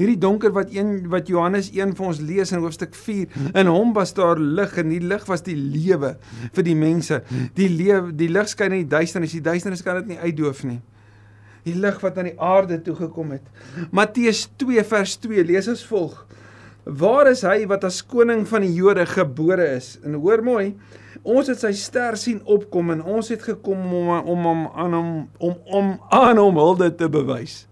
hierdie 0.00 0.18
donker 0.20 0.54
wat 0.56 0.72
een 0.74 1.08
wat 1.12 1.28
Johannes 1.30 1.70
1 1.76 1.92
vir 1.98 2.06
ons 2.08 2.22
lees 2.24 2.54
in 2.56 2.62
hoofstuk 2.64 2.96
4 2.96 3.56
in 3.60 3.70
hom 3.70 3.92
was 3.96 4.14
daar 4.16 4.40
lig 4.40 4.72
en 4.80 4.92
die 4.92 5.02
lig 5.04 5.26
was 5.28 5.44
die 5.46 5.56
lewe 5.58 6.14
vir 6.56 6.66
die 6.66 6.76
mense. 6.78 7.20
Die 7.58 7.68
lewe 7.68 8.14
die 8.16 8.30
lig 8.32 8.48
skyn 8.50 8.72
in 8.72 8.86
die 8.86 8.94
duisternis 8.96 9.36
die 9.36 9.44
duisternis 9.44 9.84
kan 9.84 10.00
dit 10.00 10.14
nie 10.14 10.20
uitdoof 10.20 10.64
nie. 10.68 10.80
Die 11.68 11.76
lig 11.76 12.00
wat 12.00 12.16
aan 12.18 12.30
die 12.30 12.38
aarde 12.40 12.80
toe 12.82 12.96
gekom 12.96 13.34
het. 13.36 13.44
Matteus 13.92 14.46
2 14.62 14.84
vers 14.88 15.18
2 15.20 15.44
lees 15.44 15.68
as 15.68 15.84
volg. 15.84 16.16
Waar 16.84 17.28
is 17.28 17.44
hy 17.44 17.66
wat 17.68 17.84
as 17.84 18.00
koning 18.00 18.46
van 18.48 18.64
die 18.64 18.72
Jode 18.72 19.04
gebore 19.06 19.66
is? 19.76 19.98
En 20.00 20.16
hoor 20.16 20.40
mooi 20.42 20.72
Ons 21.20 21.50
het 21.52 21.60
sy 21.60 21.72
ster 21.76 22.16
sien 22.16 22.38
opkom 22.48 22.94
en 22.94 23.02
ons 23.04 23.28
het 23.28 23.42
gekom 23.44 23.80
om 23.92 24.08
om 24.24 24.46
om 24.48 24.60
aan 24.72 24.94
hom 24.96 25.10
om 25.36 25.56
om 25.68 25.90
aan 26.16 26.38
hom 26.40 26.56
hulde 26.56 26.88
te 26.96 27.10
bewys. 27.12 27.66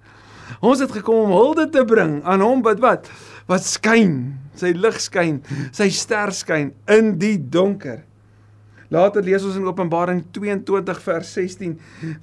Ons 0.61 0.83
het 0.83 0.93
gekom 0.93 1.27
om 1.27 1.35
hulde 1.35 1.69
te 1.73 1.85
bring 1.89 2.19
aan 2.25 2.45
hom 2.45 2.63
wat 2.67 2.83
wat 2.85 3.11
wat 3.49 3.65
skyn, 3.65 4.37
sy 4.61 4.75
lig 4.77 4.99
skyn, 5.01 5.39
sy 5.73 5.89
ster 5.89 6.29
skyn 6.37 6.75
in 6.93 7.15
die 7.21 7.39
donker. 7.41 8.03
Later 8.93 9.25
lees 9.25 9.45
ons 9.45 9.57
in 9.57 9.65
Openbaring 9.69 10.21
22 10.37 11.01
vers 11.05 11.31
16 11.37 11.75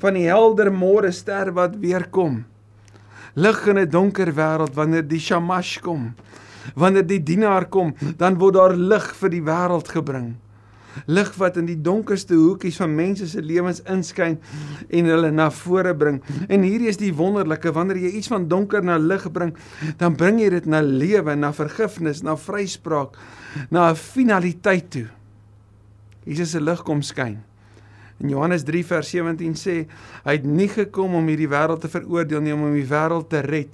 van 0.01 0.17
die 0.17 0.27
helder 0.29 0.69
môre 0.73 1.09
ster 1.13 1.49
wat 1.57 1.79
weer 1.81 2.05
kom. 2.13 2.43
Lig 3.35 3.67
in 3.67 3.79
'n 3.79 3.89
donker 3.89 4.31
wêreld 4.31 4.75
wanneer 4.75 5.03
die 5.03 5.19
Shamash 5.19 5.79
kom. 5.81 6.13
Wanneer 6.75 7.05
die 7.05 7.19
dienaar 7.19 7.65
kom, 7.65 7.93
dan 8.17 8.37
word 8.37 8.53
daar 8.53 8.75
lig 8.75 9.15
vir 9.15 9.29
die 9.29 9.41
wêreld 9.41 9.87
gebring 9.87 10.35
lig 11.05 11.31
wat 11.39 11.57
in 11.57 11.67
die 11.69 11.77
donkerste 11.81 12.35
hoekies 12.35 12.77
van 12.81 12.95
mense 12.95 13.27
se 13.27 13.41
lewens 13.41 13.81
inskyn 13.91 14.37
en 14.89 15.09
hulle 15.11 15.31
na 15.31 15.49
vore 15.51 15.95
bring. 15.95 16.21
En 16.47 16.65
hierdie 16.65 16.91
is 16.91 16.99
die 17.01 17.13
wonderlike 17.15 17.73
wanneer 17.75 17.99
jy 18.05 18.15
iets 18.19 18.31
van 18.31 18.47
donker 18.51 18.83
na 18.83 18.97
lig 18.97 19.27
bring, 19.31 19.55
dan 19.97 20.15
bring 20.15 20.39
jy 20.41 20.49
dit 20.49 20.69
na 20.69 20.81
lewe, 20.85 21.35
na 21.35 21.51
vergifnis, 21.55 22.23
na 22.23 22.37
vryspraak, 22.39 23.17
na 23.69 23.91
'n 23.91 23.95
finaliteit 23.95 24.89
toe. 24.89 25.07
Jesus 26.25 26.51
se 26.51 26.61
lig 26.61 26.81
kom 26.83 27.01
skyn. 27.01 27.43
In 28.19 28.29
Johannes 28.29 28.63
3 28.63 28.85
vers 28.85 29.09
17 29.11 29.55
sê 29.59 29.87
hy 30.23 30.35
het 30.37 30.45
nie 30.47 30.69
gekom 30.71 31.15
om 31.15 31.27
hierdie 31.27 31.49
wêreld 31.51 31.81
te 31.83 31.91
veroordeel 31.91 32.41
nie, 32.41 32.53
om 32.53 32.71
die 32.73 32.87
wêreld 32.87 33.29
te 33.29 33.41
red. 33.43 33.67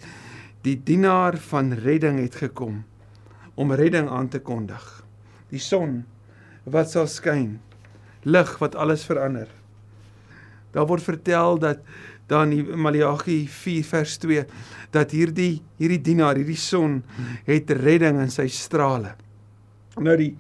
Die 0.66 0.78
dienaar 0.84 1.38
van 1.38 1.74
redding 1.74 2.20
het 2.20 2.36
gekom 2.36 2.84
om 3.56 3.72
redding 3.72 4.10
aan 4.10 4.28
te 4.28 4.40
kondig. 4.40 4.84
Die 5.52 5.60
son 5.62 6.02
wat 6.64 6.92
sal 6.92 7.08
skyn. 7.10 7.60
Lig 8.24 8.54
wat 8.62 8.76
alles 8.76 9.06
verander. 9.08 9.50
Daar 10.72 10.88
word 10.88 11.04
vertel 11.04 11.60
dat 11.60 11.82
dan 12.32 12.54
in 12.56 12.80
Maleagi 12.80 13.44
4 13.50 13.84
vers 13.84 14.18
2 14.24 14.46
dat 14.96 15.12
hierdie 15.12 15.62
hierdie 15.82 16.00
dienaar, 16.00 16.38
hierdie 16.40 16.60
son 16.60 17.02
het 17.48 17.72
redding 17.82 18.22
in 18.24 18.32
sy 18.32 18.48
strale. 18.48 19.16
Nou 20.00 20.16
die 20.20 20.32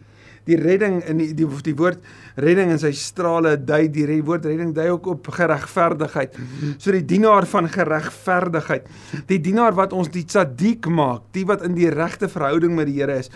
die 0.51 0.59
redding 0.59 0.99
in 1.09 1.21
die 1.21 1.29
die, 1.37 1.47
die 1.65 1.75
woord 1.77 2.03
redding 2.41 2.71
in 2.73 2.79
sy 2.81 2.91
strale 2.95 3.55
dui 3.57 3.85
die, 3.91 4.05
die 4.09 4.21
woord 4.25 4.45
redding 4.49 4.73
dui 4.75 4.89
ook 4.91 5.09
op 5.15 5.31
geregverdigheid. 5.35 6.37
So 6.77 6.93
die 6.95 7.03
dienaar 7.07 7.47
van 7.49 7.69
geregverdigheid. 7.71 8.87
Die 9.29 9.39
dienaar 9.43 9.75
wat 9.77 9.95
ons 9.97 10.11
die 10.13 10.25
tzaddik 10.27 10.87
maak, 10.91 11.27
die 11.35 11.45
wat 11.49 11.65
in 11.67 11.75
die 11.77 11.89
regte 11.91 12.29
verhouding 12.31 12.75
met 12.77 12.89
die 12.89 12.99
Here 13.01 13.19
is. 13.23 13.31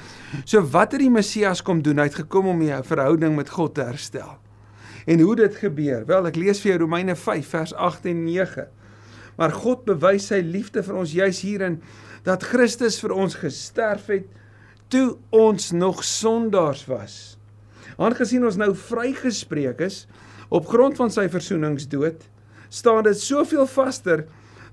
So 0.46 0.64
wat 0.74 0.96
het 0.96 1.04
die 1.04 1.12
Messias 1.12 1.64
kom 1.66 1.82
doen? 1.86 2.00
Hy 2.02 2.10
het 2.10 2.22
gekom 2.26 2.52
om 2.54 2.62
'n 2.62 2.84
verhouding 2.84 3.36
met 3.36 3.50
God 3.50 3.76
te 3.76 3.84
herstel. 3.84 4.38
En 5.06 5.20
hoe 5.20 5.36
dit 5.36 5.56
gebeur? 5.56 6.06
Wel, 6.06 6.28
ek 6.28 6.36
lees 6.36 6.62
vir 6.62 6.72
jou 6.72 6.80
Romeine 6.82 7.16
5 7.16 7.48
vers 7.48 7.74
8 7.74 8.06
en 8.06 8.24
9. 8.24 8.68
Maar 9.38 9.52
God 9.52 9.86
bewys 9.86 10.28
sy 10.28 10.42
liefde 10.42 10.84
vir 10.84 10.96
ons 10.96 11.12
juis 11.12 11.42
hierin 11.42 11.82
dat 12.24 12.44
Christus 12.44 13.00
vir 13.00 13.14
ons 13.14 13.36
gesterf 13.36 14.08
het 14.08 14.26
toe 14.96 15.18
ons 15.36 15.72
nog 15.75 16.04
sondaars 16.08 16.86
was. 16.88 17.16
Aangesien 18.00 18.46
ons 18.48 18.60
nou 18.60 18.72
vrygespreek 18.75 19.82
is 19.84 20.06
op 20.54 20.70
grond 20.70 20.96
van 21.00 21.12
sy 21.12 21.25
versoeningsdood, 21.32 22.22
staan 22.70 23.04
dit 23.08 23.20
soveel 23.20 23.68
vaster 23.68 24.25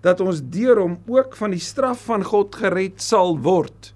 dat 0.03 0.21
ons 0.23 0.43
deur 0.53 0.83
hom 0.83 0.97
ook 1.11 1.35
van 1.39 1.55
die 1.55 1.63
straf 1.63 2.07
van 2.11 2.25
God 2.27 2.55
gered 2.59 3.03
sal 3.03 3.37
word. 3.43 3.95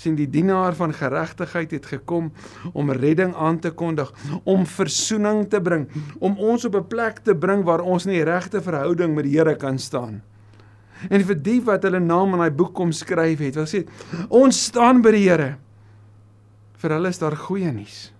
sien 0.00 0.14
die 0.16 0.30
dienaar 0.32 0.72
van 0.72 0.94
geregtigheid 0.96 1.74
het 1.74 1.86
gekom 1.90 2.30
om 2.72 2.92
redding 2.96 3.34
aan 3.36 3.58
te 3.60 3.68
kondig, 3.70 4.08
om 4.48 4.64
versoening 4.64 5.42
te 5.52 5.60
bring, 5.60 5.90
om 6.24 6.38
ons 6.38 6.64
op 6.64 6.74
'n 6.74 6.88
plek 6.88 7.18
te 7.20 7.34
bring 7.34 7.64
waar 7.64 7.84
ons 7.84 8.06
in 8.06 8.12
die 8.12 8.24
regte 8.24 8.62
verhouding 8.62 9.14
met 9.14 9.24
die 9.24 9.36
Here 9.36 9.56
kan 9.56 9.78
staan. 9.78 10.22
En 11.08 11.24
vir 11.24 11.38
die 11.40 11.60
wat 11.64 11.86
hulle 11.86 12.00
naam 12.00 12.34
in 12.36 12.42
daai 12.44 12.52
boek 12.52 12.74
kom 12.76 12.92
skryf 12.92 13.40
het, 13.40 13.56
wil 13.56 13.68
sê 13.70 13.84
ons 14.28 14.64
staan 14.68 15.00
by 15.04 15.14
die 15.16 15.24
Here. 15.24 15.54
Vir 16.80 16.96
hulle 16.96 17.12
is 17.12 17.20
daar 17.20 17.36
goeie 17.36 17.72
nuus. 17.72 18.10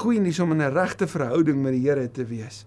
Goeie 0.00 0.22
nuus 0.22 0.40
om 0.40 0.52
in 0.52 0.62
'n 0.62 0.74
regte 0.74 1.06
verhouding 1.06 1.62
met 1.62 1.72
die 1.72 1.86
Here 1.86 2.08
te 2.10 2.24
wees. 2.24 2.66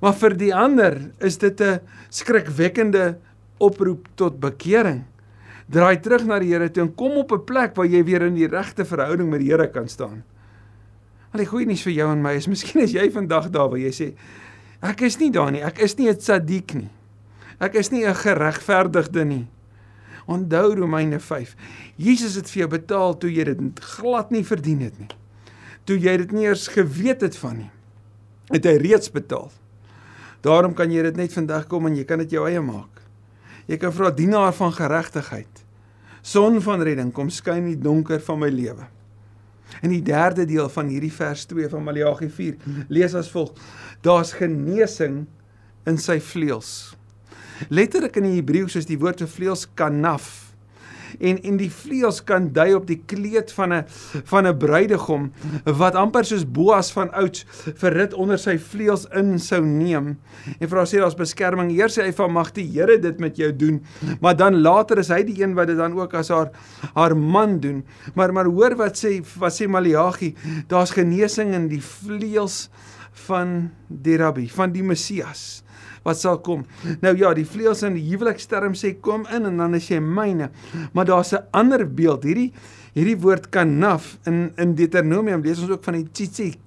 Maar 0.00 0.12
vir 0.12 0.36
die 0.36 0.54
ander 0.54 1.12
is 1.20 1.38
dit 1.38 1.60
'n 1.60 1.80
skrikwekkende 2.10 3.18
oproep 3.58 4.08
tot 4.16 4.40
bekering. 4.40 5.04
Draai 5.70 6.00
terug 6.00 6.26
na 6.26 6.38
die 6.38 6.52
Here 6.52 6.70
toe 6.70 6.82
en 6.82 6.94
kom 6.94 7.16
op 7.16 7.32
'n 7.32 7.44
plek 7.44 7.74
waar 7.76 7.86
jy 7.86 8.04
weer 8.04 8.22
in 8.22 8.34
die 8.34 8.48
regte 8.48 8.84
verhouding 8.84 9.30
met 9.30 9.40
die 9.40 9.50
Here 9.50 9.70
kan 9.70 9.88
staan. 9.88 10.24
Al 11.32 11.38
die 11.38 11.46
goeie 11.46 11.66
nuus 11.66 11.82
vir 11.82 11.92
jou 11.92 12.12
en 12.12 12.22
my 12.22 12.34
is 12.34 12.46
miskien 12.52 12.82
as 12.82 12.92
jy 12.92 13.10
vandag 13.10 13.50
daar 13.50 13.68
waar 13.68 13.78
jy 13.78 13.90
sê 13.90 14.14
ek 14.82 15.00
is 15.00 15.18
nie 15.18 15.30
daar 15.30 15.50
nie, 15.50 15.62
ek 15.62 15.78
is 15.78 15.96
nie 15.96 16.08
'n 16.08 16.16
tzaddik 16.16 16.74
nie. 16.74 16.90
Ek 17.60 17.74
is 17.74 17.90
nie 17.90 18.06
'n 18.06 18.14
geregverdigde 18.14 19.24
nie. 19.24 19.46
Onthou 20.26 20.74
Romeine 20.74 21.20
5. 21.20 21.54
Jesus 21.96 22.34
het 22.34 22.50
vir 22.50 22.60
jou 22.60 22.68
betaal 22.68 23.18
toe 23.18 23.30
jy 23.30 23.44
dit 23.44 23.80
glad 23.80 24.30
nie 24.30 24.44
verdien 24.44 24.80
het 24.80 24.98
nie. 24.98 25.08
Toe 25.84 25.98
jy 25.98 26.16
dit 26.16 26.32
nie 26.32 26.46
eers 26.46 26.68
geweet 26.68 27.20
het 27.20 27.36
van 27.36 27.56
nie. 27.56 27.70
Het 28.52 28.64
hy 28.64 28.76
reeds 28.76 29.10
betaal. 29.10 29.52
Daarom 30.40 30.74
kan 30.74 30.90
jy 30.90 31.02
dit 31.02 31.16
net 31.16 31.32
vandag 31.32 31.66
kom 31.66 31.86
en 31.86 31.96
jy 31.96 32.04
kan 32.04 32.18
dit 32.18 32.30
jou 32.30 32.48
eie 32.48 32.60
maak. 32.60 33.02
Jy 33.66 33.76
kan 33.80 33.92
vra 33.92 34.10
dienaar 34.10 34.52
van 34.52 34.72
geregtigheid. 34.72 35.64
Son 36.22 36.60
van 36.64 36.82
redding 36.82 37.12
kom 37.12 37.30
skyn 37.30 37.64
in 37.64 37.70
die 37.74 37.82
donker 37.84 38.20
van 38.20 38.38
my 38.40 38.48
lewe. 38.48 38.86
In 39.82 39.92
die 39.92 40.02
derde 40.04 40.44
deel 40.48 40.68
van 40.72 40.88
hierdie 40.88 41.12
vers 41.12 41.44
2 41.50 41.68
van 41.72 41.84
Maleagi 41.84 42.28
4 42.28 42.86
lees 42.88 43.14
as 43.14 43.30
volg: 43.32 43.52
Daar's 44.04 44.32
genesing 44.32 45.26
in 45.88 45.98
sy 46.00 46.20
vleuels. 46.20 46.94
Letterlik 47.68 48.16
in 48.16 48.28
die 48.28 48.38
Hebreëus 48.40 48.76
is 48.80 48.88
die 48.90 48.98
woord 48.98 49.22
vir 49.24 49.30
vleuels 49.30 49.68
kanaf. 49.78 50.54
En 51.22 51.38
en 51.42 51.58
die 51.58 51.70
vleuels 51.70 52.20
kan 52.26 52.48
dui 52.54 52.72
op 52.74 52.86
die 52.88 53.00
kleed 53.06 53.52
van 53.54 53.72
'n 53.72 53.84
van 54.30 54.46
'n 54.46 54.58
bruidegom 54.58 55.32
wat 55.64 55.94
amper 55.94 56.24
soos 56.24 56.44
Boas 56.44 56.92
van 56.92 57.12
ouds 57.12 57.44
vir 57.74 57.92
rit 57.92 58.14
onder 58.14 58.38
sy 58.38 58.58
vleuels 58.58 59.06
in 59.14 59.38
sou 59.38 59.62
neem. 59.64 60.18
En 60.58 60.68
haar 60.68 60.86
sê 60.86 60.98
daar's 60.98 61.14
beskerming. 61.14 61.70
Eers 61.70 61.98
sê 61.98 62.02
hy 62.02 62.12
van 62.12 62.32
mag 62.32 62.52
die 62.52 62.66
Here 62.74 62.98
dit 62.98 63.18
met 63.18 63.36
jou 63.36 63.56
doen, 63.56 63.84
maar 64.20 64.36
dan 64.36 64.60
later 64.60 64.98
is 64.98 65.08
hy 65.08 65.22
die 65.22 65.42
een 65.42 65.54
wat 65.54 65.66
dit 65.66 65.76
dan 65.76 65.92
ook 65.92 66.14
as 66.14 66.28
haar 66.28 66.50
haar 66.94 67.16
man 67.16 67.60
doen. 67.60 67.84
Maar 68.14 68.32
maar 68.32 68.46
hoor 68.46 68.76
wat 68.76 68.96
sê 68.96 69.22
wat 69.38 69.52
sê 69.52 69.68
Maleagi, 69.68 70.34
daar's 70.66 70.90
genesing 70.90 71.54
in 71.54 71.68
die 71.68 71.82
vleuels 71.82 72.68
van 73.12 73.70
die 73.88 74.16
Rabbi, 74.16 74.48
van 74.48 74.72
die 74.72 74.82
Messias 74.82 75.63
wat 76.04 76.20
sal 76.20 76.38
kom. 76.44 76.64
Nou 77.00 77.14
ja, 77.16 77.32
die 77.34 77.46
vleuels 77.48 77.82
in 77.86 77.96
die 77.98 78.04
huweliksterm 78.10 78.76
sê 78.78 78.94
kom 79.00 79.26
in 79.32 79.48
en 79.48 79.60
dan 79.62 79.74
is 79.74 79.88
jy 79.90 80.00
myne. 80.00 80.50
Maar 80.92 81.04
daar's 81.04 81.32
'n 81.32 81.44
ander 81.52 81.86
beeld. 81.86 82.24
Hierdie 82.24 82.52
hierdie 82.94 83.18
woord 83.18 83.48
kanaf 83.50 84.18
in 84.30 84.52
in 84.56 84.74
Deuteronomium 84.78 85.42
lees 85.42 85.60
ons 85.62 85.70
ook 85.70 85.84
van 85.84 85.96
die 85.98 86.06
tzitzit 86.12 86.58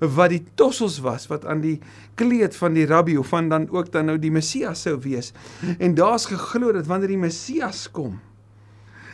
wat 0.00 0.32
die 0.32 0.42
tossels 0.56 1.00
was 1.04 1.26
wat 1.28 1.44
aan 1.44 1.60
die 1.60 1.80
kleed 2.16 2.56
van 2.56 2.76
die 2.76 2.86
rabbi 2.88 3.16
of 3.20 3.28
van 3.28 3.50
dan 3.52 3.68
ook 3.68 3.92
dan 3.92 4.06
nou 4.06 4.16
die 4.18 4.32
Messias 4.32 4.86
sou 4.86 4.96
wees. 5.04 5.32
En 5.78 5.94
daar's 5.94 6.26
geglo 6.26 6.72
dat 6.72 6.86
wanneer 6.86 7.12
die 7.12 7.20
Messias 7.20 7.90
kom, 7.92 8.20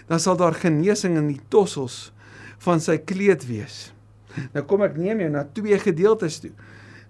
dan 0.07 0.21
sal 0.21 0.37
daar 0.37 0.55
genesing 0.55 1.17
in 1.17 1.33
die 1.33 1.41
tossels 1.49 2.13
van 2.63 2.81
sy 2.81 2.99
kleed 2.99 3.47
wees. 3.49 3.93
Nou 4.55 4.65
kom 4.65 4.83
ek 4.87 4.97
neem 4.97 5.21
jou 5.21 5.31
na 5.31 5.45
twee 5.45 5.79
gedeeltes 5.79 6.39
toe. 6.45 6.53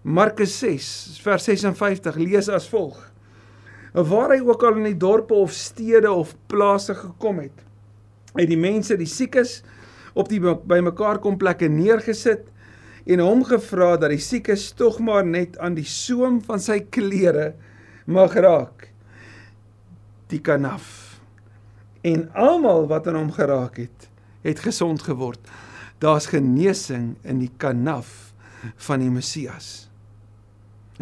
Markus 0.03 0.57
6 0.59 1.21
vers 1.23 1.45
56 1.47 2.17
lees 2.19 2.49
as 2.51 2.65
volg: 2.67 2.97
Waar 3.95 4.33
hy 4.35 4.41
ook 4.43 4.65
al 4.67 4.81
in 4.81 4.89
die 4.91 4.99
dorpe 4.99 5.37
of 5.39 5.53
stede 5.55 6.11
of 6.11 6.33
plase 6.51 6.97
gekom 6.99 7.39
het, 7.39 7.61
het 8.35 8.49
die 8.51 8.59
mense 8.59 8.97
die 8.99 9.07
siekes 9.07 9.61
op 10.19 10.27
die 10.33 10.41
bymekaar 10.43 11.21
kom 11.23 11.37
plekke 11.39 11.69
neergesit 11.71 12.49
en 13.07 13.23
hom 13.23 13.45
gevra 13.47 13.93
dat 13.95 14.11
die 14.11 14.23
siekes 14.23 14.73
tog 14.75 14.99
maar 14.99 15.23
net 15.23 15.55
aan 15.63 15.79
die 15.79 15.87
soem 15.87 16.41
van 16.43 16.59
sy 16.59 16.81
klere 16.91 17.53
mag 18.11 18.35
raak. 18.35 18.89
Die 20.35 20.43
kanaf. 20.43 21.21
En 22.03 22.27
almal 22.35 22.89
wat 22.91 23.07
aan 23.07 23.21
hom 23.21 23.31
geraak 23.39 23.79
het, 23.85 24.11
het 24.43 24.67
gesond 24.67 25.07
geword. 25.07 25.39
Daar's 26.03 26.27
genesing 26.27 27.15
in 27.23 27.39
die 27.39 27.53
kanaf 27.63 28.33
van 28.89 28.99
die 28.99 29.11
Messias. 29.11 29.92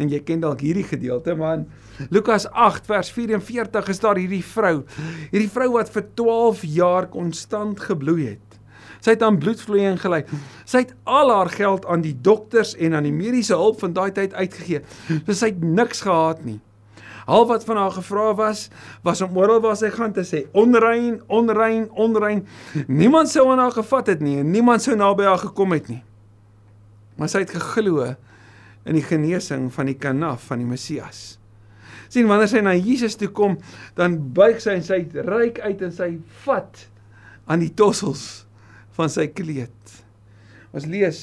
En 0.01 0.09
jy 0.09 0.21
ken 0.25 0.41
dalk 0.41 0.63
hierdie 0.65 0.85
gedeelte, 0.87 1.35
maar 1.37 1.59
in 1.59 1.67
Lukas 2.09 2.47
8 2.49 2.87
vers 2.89 3.11
44 3.13 3.91
is 3.93 4.01
daar 4.01 4.17
hierdie 4.17 4.43
vrou, 4.45 4.81
hierdie 5.29 5.51
vrou 5.51 5.67
wat 5.75 5.91
vir 5.93 6.07
12 6.17 6.63
jaar 6.73 7.09
konstant 7.11 7.83
gebloei 7.85 8.31
het. 8.31 8.57
Sy 9.01 9.15
het 9.15 9.23
aan 9.25 9.39
bloedvloeiing 9.41 9.97
gely. 10.01 10.21
Sy 10.69 10.83
het 10.83 10.91
al 11.09 11.31
haar 11.33 11.49
geld 11.53 11.87
aan 11.89 12.03
die 12.05 12.13
dokters 12.13 12.75
en 12.77 12.93
aan 12.97 13.07
die 13.07 13.13
mediese 13.13 13.57
hulp 13.57 13.79
van 13.81 13.95
daai 13.97 14.11
tyd 14.13 14.35
uitgegee. 14.37 14.83
So 15.25 15.37
sy 15.37 15.49
het 15.53 15.63
niks 15.65 16.03
gehad 16.05 16.43
nie. 16.45 16.59
Al 17.25 17.47
wat 17.49 17.65
van 17.65 17.77
haar 17.77 17.93
gevra 17.95 18.31
was, 18.37 18.67
was 19.05 19.21
om 19.21 19.37
oral 19.37 19.61
waar 19.61 19.77
sy 19.77 19.89
gaan 19.93 20.13
te 20.13 20.25
sê 20.25 20.43
onrein, 20.57 21.19
onrein, 21.29 21.87
onrein. 21.93 22.43
Niemand 22.87 23.29
sou 23.29 23.47
aan 23.49 23.61
haar 23.61 23.73
gevat 23.73 24.13
het 24.13 24.21
nie 24.21 24.39
en 24.41 24.51
niemand 24.53 24.85
sou 24.85 24.97
naby 24.97 25.29
haar 25.29 25.41
gekom 25.41 25.73
het 25.77 25.89
nie. 25.89 26.01
Maar 27.17 27.29
sy 27.29 27.43
het 27.45 27.53
geglo 27.53 28.05
in 28.85 28.97
die 28.97 29.05
genesing 29.05 29.69
van 29.73 29.89
die 29.91 29.97
kanaf 29.99 30.47
van 30.49 30.63
die 30.63 30.69
Messias. 30.69 31.37
sien 32.11 32.27
wanneer 32.27 32.49
sy 32.51 32.59
na 32.59 32.73
Jesus 32.75 33.15
toe 33.15 33.29
kom, 33.31 33.53
dan 33.95 34.17
buig 34.35 34.57
sy 34.59 34.73
en 34.75 34.83
sy 34.83 35.05
ryk 35.15 35.61
uit 35.63 35.81
en 35.85 35.93
sy 35.95 36.09
vat 36.43 36.81
aan 37.47 37.63
die 37.63 37.71
tossels 37.71 38.43
van 38.97 39.07
sy 39.11 39.29
kleed. 39.31 39.93
Ons 40.75 40.89
lees, 40.91 41.21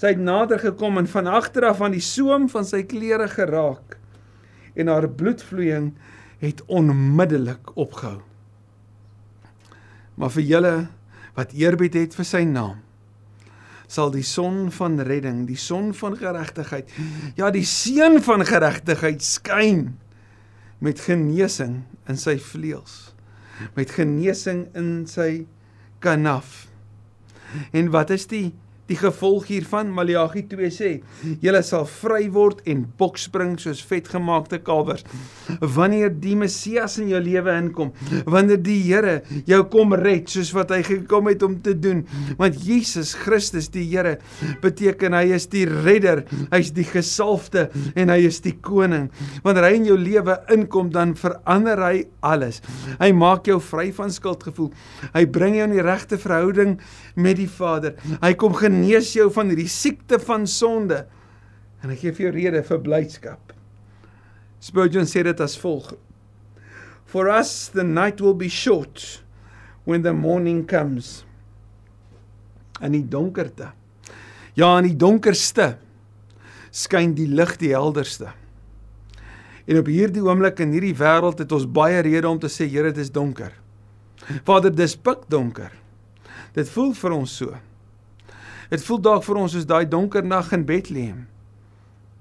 sy 0.00 0.14
het 0.14 0.22
nader 0.22 0.62
gekom 0.62 0.96
en 0.96 1.08
van 1.12 1.28
agter 1.28 1.66
af 1.68 1.82
aan 1.84 1.92
die 1.92 2.04
soem 2.04 2.48
van 2.48 2.64
sy 2.64 2.86
klere 2.88 3.28
geraak 3.28 3.98
en 4.72 4.88
haar 4.88 5.10
bloedvloeiing 5.12 5.90
het 6.40 6.62
onmiddellik 6.72 7.74
opgehou. 7.76 8.22
Maar 10.16 10.32
vir 10.36 10.46
julle 10.46 10.74
wat 11.36 11.52
eerbied 11.56 11.98
het 12.00 12.16
vir 12.16 12.28
sy 12.28 12.42
naam, 12.48 12.80
sal 13.90 14.12
die 14.14 14.26
son 14.26 14.68
van 14.74 15.00
redding, 15.02 15.44
die 15.48 15.58
son 15.58 15.90
van 15.98 16.14
geregtigheid, 16.18 16.90
ja 17.38 17.50
die 17.54 17.66
seun 17.66 18.20
van 18.22 18.44
geregtigheid 18.46 19.24
skyn 19.24 19.88
met 20.80 21.02
genesing 21.04 21.80
in 22.08 22.18
sy 22.20 22.36
vleuels, 22.40 23.10
met 23.76 23.90
genesing 23.92 24.68
in 24.78 24.92
sy 25.10 25.44
kanaf. 26.00 26.68
En 27.74 27.90
wat 27.92 28.12
is 28.14 28.28
die 28.30 28.52
Die 28.90 28.98
gevolg 28.98 29.46
hiervan 29.46 29.92
Maleagi 29.94 30.42
2 30.50 30.70
sê: 30.74 30.90
"Julle 31.40 31.62
sal 31.62 31.86
vry 31.86 32.26
word 32.34 32.60
en 32.66 32.86
bokspring 32.98 33.54
soos 33.62 33.82
vetgemaakte 33.86 34.58
kalwers 34.66 35.04
wanneer 35.60 36.10
die 36.10 36.36
Messias 36.36 36.98
in 36.98 37.08
jou 37.10 37.20
lewe 37.22 37.54
inkom, 37.58 37.92
wanneer 38.26 38.60
die 38.62 38.80
Here 38.80 39.20
jou 39.46 39.60
kom 39.70 39.94
red 39.94 40.30
soos 40.30 40.52
wat 40.56 40.72
hy 40.74 40.80
gekom 40.86 41.28
het 41.30 41.42
om 41.46 41.58
te 41.62 41.74
doen. 41.78 42.04
Want 42.38 42.58
Jesus 42.64 43.14
Christus 43.14 43.68
die 43.72 43.84
Here 43.90 44.16
beteken 44.62 45.14
hy 45.16 45.36
is 45.36 45.46
die 45.52 45.66
redder, 45.68 46.24
hy's 46.50 46.72
die 46.74 46.86
gesalfde 46.88 47.68
en 47.94 48.12
hy 48.12 48.20
is 48.26 48.40
die 48.44 48.56
koning. 48.58 49.10
Wanneer 49.44 49.68
hy 49.68 49.72
in 49.78 49.88
jou 49.90 49.98
lewe 50.00 50.38
inkom, 50.52 50.90
dan 50.94 51.14
verander 51.18 51.80
hy 51.84 52.04
alles. 52.26 52.60
Hy 53.00 53.12
maak 53.16 53.46
jou 53.50 53.60
vry 53.62 53.90
van 53.96 54.10
skuldgevoel. 54.12 54.70
Hy 55.14 55.24
bring 55.30 55.58
jou 55.58 55.68
in 55.68 55.76
die 55.76 55.84
regte 55.84 56.18
verhouding 56.20 56.78
met 57.20 57.38
die 57.38 57.48
Vader. 57.50 57.96
Hy 58.22 58.32
kom 58.40 58.56
genees 58.80 59.12
jou 59.12 59.28
van 59.34 59.50
hierdie 59.52 59.68
siekte 59.70 60.18
van 60.22 60.46
sonde. 60.48 61.04
En 61.84 61.92
ek 61.92 62.02
gee 62.02 62.14
vir 62.16 62.26
jou 62.28 62.32
rede 62.36 62.62
vir 62.64 62.80
blydskap. 62.84 63.52
Spurgeon 64.60 65.08
sê 65.08 65.24
dit 65.24 65.40
as 65.40 65.56
volg: 65.60 65.92
For 67.08 67.28
us 67.32 67.70
the 67.72 67.84
night 67.84 68.20
will 68.20 68.36
be 68.36 68.48
short 68.48 69.22
when 69.84 70.02
the 70.02 70.12
morning 70.12 70.66
comes. 70.68 71.24
In 72.80 72.92
die 72.96 73.04
donkerte. 73.04 73.72
Ja, 74.56 74.72
in 74.78 74.90
die 74.90 74.96
donkerste 74.96 75.74
skyn 76.72 77.14
die 77.16 77.28
lig 77.28 77.56
die 77.60 77.72
helderste. 77.74 78.32
En 79.66 79.80
op 79.80 79.88
hierdie 79.90 80.22
oomblik 80.24 80.62
in 80.64 80.72
hierdie 80.74 80.96
wêreld 80.96 81.42
het 81.42 81.52
ons 81.52 81.66
baie 81.68 82.00
redes 82.02 82.28
om 82.30 82.38
te 82.40 82.48
sê 82.50 82.66
Here, 82.68 82.92
dit 82.92 83.04
is 83.04 83.12
donker. 83.12 83.52
Vader, 84.46 84.72
dis 84.74 84.96
pikdonker. 84.96 85.72
Dit 86.56 86.70
voel 86.72 86.94
vir 86.96 87.14
ons 87.16 87.36
so. 87.42 87.54
Dit 88.70 88.84
voel 88.86 89.00
dalk 89.02 89.24
vir 89.26 89.38
ons 89.40 89.54
soos 89.56 89.66
daai 89.66 89.84
donker 89.90 90.22
nag 90.22 90.52
in 90.54 90.64
Bethlehem. 90.66 91.24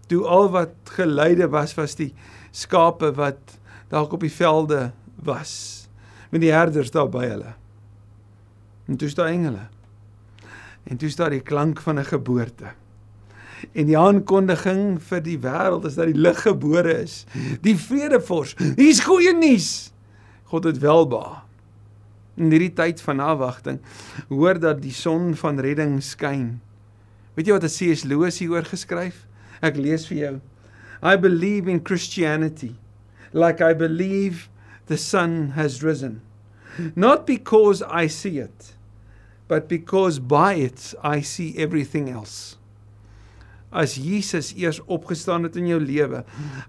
Toe 0.09 0.23
al 0.25 0.49
wat 0.53 0.93
geleide 0.95 1.49
was 1.53 1.75
was 1.77 1.93
die 1.99 2.09
skape 2.51 3.11
wat 3.17 3.57
dalk 3.93 4.15
op 4.17 4.25
die 4.25 4.33
velde 4.33 4.89
was 5.25 5.53
met 6.33 6.41
die 6.41 6.53
herders 6.53 6.89
daar 6.93 7.09
by 7.09 7.27
hulle. 7.29 7.53
En 8.89 8.97
toe 8.97 9.09
staan 9.09 9.33
engele. 9.33 9.67
En 10.89 10.97
toe 10.97 11.09
staan 11.13 11.35
die 11.37 11.45
klank 11.45 11.81
van 11.85 11.99
'n 11.99 12.05
geboorte. 12.09 12.73
En 13.73 13.85
die 13.85 13.97
aankondiging 13.97 15.01
vir 15.03 15.21
die 15.21 15.37
wêreld 15.37 15.85
is 15.85 15.95
dat 15.95 16.05
die 16.05 16.17
lig 16.17 16.41
gebore 16.41 17.01
is. 17.01 17.25
Die 17.61 17.77
vredevors. 17.77 18.55
Hier's 18.75 18.99
goeie 18.99 19.33
nuus. 19.33 19.91
God 20.43 20.63
het 20.63 20.79
welbehaag 20.79 21.48
in 22.39 22.51
hierdie 22.53 22.73
tyd 22.75 23.01
van 23.03 23.21
afwagting 23.23 23.79
hoor 24.31 24.59
dat 24.59 24.81
die 24.83 24.95
son 24.95 25.33
van 25.37 25.59
redding 25.61 25.99
skyn. 26.03 26.59
Weet 27.35 27.47
jy 27.47 27.55
wat 27.55 27.67
C.S. 27.71 28.05
Lewis 28.07 28.39
hieroor 28.41 28.67
geskryf? 28.67 29.25
Ek 29.63 29.77
lees 29.79 30.07
vir 30.09 30.17
jou. 30.17 30.35
I 31.03 31.15
believe 31.15 31.71
in 31.71 31.83
Christianity 31.83 32.73
like 33.31 33.61
I 33.61 33.73
believe 33.73 34.49
the 34.87 34.97
sun 34.97 35.51
has 35.51 35.83
risen. 35.83 36.21
Not 36.95 37.27
because 37.27 37.81
I 37.83 38.07
see 38.07 38.39
it, 38.39 38.73
but 39.47 39.67
because 39.67 40.19
by 40.19 40.53
it 40.55 40.93
I 41.03 41.21
see 41.21 41.57
everything 41.57 42.09
else. 42.09 42.57
As 43.71 43.95
Jesus 43.95 44.53
eers 44.57 44.79
opgestaan 44.87 45.43
het 45.45 45.55
in 45.59 45.67
jou 45.69 45.79
lewe, 45.79 46.23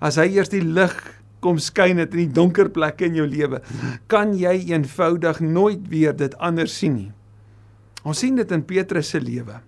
as 0.05 0.19
hy 0.21 0.27
eers 0.35 0.51
die 0.53 0.61
lig 0.61 0.97
kom 1.41 1.59
skyn 1.59 1.97
dit 2.03 2.15
in 2.15 2.27
die 2.27 2.35
donker 2.37 2.69
plekke 2.73 3.09
in 3.09 3.17
jou 3.21 3.27
lewe, 3.27 3.63
kan 4.09 4.35
jy 4.37 4.55
eenvoudig 4.71 5.41
nooit 5.41 5.83
weer 5.89 6.17
dit 6.17 6.37
anders 6.39 6.77
sien 6.77 6.95
nie. 6.95 7.11
Ons 8.05 8.23
sien 8.23 8.37
dit 8.37 8.53
in 8.53 8.63
Petrus 8.65 9.13
se 9.13 9.21
lewe. 9.21 9.59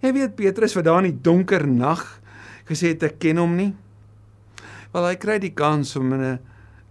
Jy 0.00 0.12
weet 0.14 0.36
Petrus 0.38 0.76
wat 0.78 0.86
daar 0.86 1.02
in 1.02 1.10
die 1.10 1.22
donker 1.24 1.66
nag 1.66 2.04
gesê 2.68 2.94
het 2.94 3.04
ek 3.08 3.18
ken 3.22 3.40
hom 3.40 3.56
nie. 3.58 3.72
Wel 4.94 5.08
hy 5.08 5.16
kry 5.20 5.38
die 5.42 5.54
kans 5.56 5.96
om 5.96 6.12
in 6.12 6.22
'n 6.22 6.38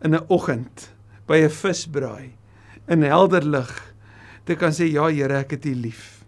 in 0.06 0.14
'n 0.14 0.26
oggend 0.30 0.92
by 1.28 1.42
'n 1.44 1.50
visbraai 1.50 2.34
in 2.88 3.04
helder 3.04 3.44
lig 3.44 3.72
te 4.46 4.56
kan 4.56 4.72
sê 4.72 4.88
ja 4.92 5.10
Here 5.10 5.40
ek 5.40 5.52
het 5.52 5.66
U 5.66 5.74
lief. 5.76 6.24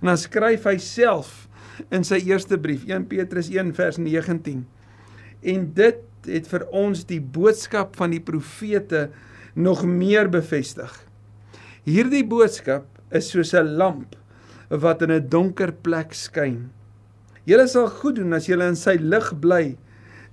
En 0.00 0.06
dan 0.06 0.16
skryf 0.16 0.64
hy 0.64 0.78
self 0.78 1.48
in 1.90 2.04
sy 2.04 2.18
eerste 2.26 2.58
brief 2.58 2.84
1 2.84 3.06
Petrus 3.06 3.50
1 3.50 3.74
vers 3.74 3.98
19 3.98 4.66
en 5.42 5.72
dit 5.74 5.96
het 6.26 6.46
vir 6.50 6.66
ons 6.70 7.04
die 7.08 7.20
boodskap 7.20 7.96
van 7.96 8.10
die 8.10 8.20
profete 8.20 9.08
nog 9.54 9.84
meer 9.84 10.28
bevestig. 10.32 10.92
Hierdie 11.84 12.24
boodskap 12.24 12.86
is 13.10 13.30
soos 13.30 13.54
'n 13.54 13.76
lamp 13.76 14.16
wat 14.70 15.02
in 15.02 15.10
'n 15.10 15.28
donker 15.28 15.72
plek 15.72 16.14
skyn. 16.14 16.70
Julle 17.44 17.66
sal 17.68 17.88
goed 17.88 18.16
doen 18.16 18.32
as 18.32 18.46
julle 18.46 18.68
in 18.68 18.76
sy 18.76 18.96
lig 19.00 19.32
bly 19.40 19.76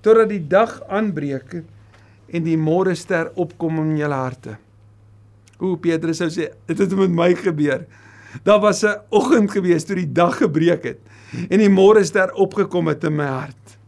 totdat 0.01 0.29
die 0.29 0.47
dag 0.47 0.81
aanbreek 0.87 1.63
en 2.29 2.43
die 2.43 2.57
môre 2.57 2.95
ster 2.95 3.31
opkom 3.35 3.79
in 3.79 3.97
julle 3.97 4.15
harte. 4.15 4.57
O 5.59 5.75
Petrus 5.75 6.17
sou 6.17 6.29
sê, 6.29 6.51
dit 6.67 6.77
het 6.77 6.95
met 6.95 7.09
my 7.09 7.33
gebeur. 7.35 7.85
Daar 8.43 8.61
was 8.61 8.83
'n 8.83 9.01
oggend 9.09 9.51
gewees 9.51 9.83
toe 9.83 9.95
die 9.95 10.13
dag 10.13 10.37
gebreek 10.37 10.83
het 10.83 10.99
en 11.49 11.59
die 11.59 11.69
môre 11.69 12.03
ster 12.05 12.31
opgekom 12.33 12.87
het 12.87 13.03
in 13.03 13.15
my 13.15 13.25
hart. 13.25 13.78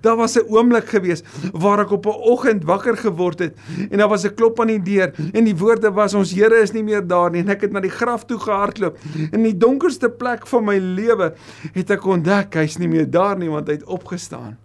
Daar 0.00 0.16
was 0.16 0.36
'n 0.36 0.46
oomblik 0.48 0.88
gewees 0.88 1.22
waar 1.52 1.80
ek 1.80 1.90
op 1.90 2.06
'n 2.06 2.20
oggend 2.32 2.64
wakker 2.64 2.96
geword 2.96 3.38
het 3.38 3.54
en 3.90 3.98
daar 3.98 4.08
was 4.08 4.24
'n 4.24 4.34
klop 4.34 4.60
aan 4.60 4.66
die 4.66 4.82
deur 4.82 5.12
en 5.32 5.44
die 5.44 5.56
woorde 5.56 5.92
was 5.92 6.14
ons 6.14 6.32
Here 6.32 6.62
is 6.62 6.72
nie 6.72 6.82
meer 6.82 7.06
daar 7.06 7.30
nie 7.30 7.40
en 7.40 7.48
ek 7.48 7.60
het 7.60 7.72
na 7.72 7.80
die 7.80 7.90
graf 7.90 8.24
toe 8.24 8.38
gehardloop. 8.38 8.98
In 9.32 9.42
die 9.42 9.56
donkerste 9.56 10.08
plek 10.10 10.46
van 10.46 10.64
my 10.64 10.78
lewe 10.78 11.34
het 11.72 11.90
ek 11.90 12.06
ontdek 12.06 12.54
hy's 12.54 12.78
nie 12.78 12.88
meer 12.88 13.10
daar 13.10 13.38
nie 13.38 13.50
want 13.50 13.66
hy 13.66 13.72
het 13.72 13.84
opgestaan. 13.84 14.56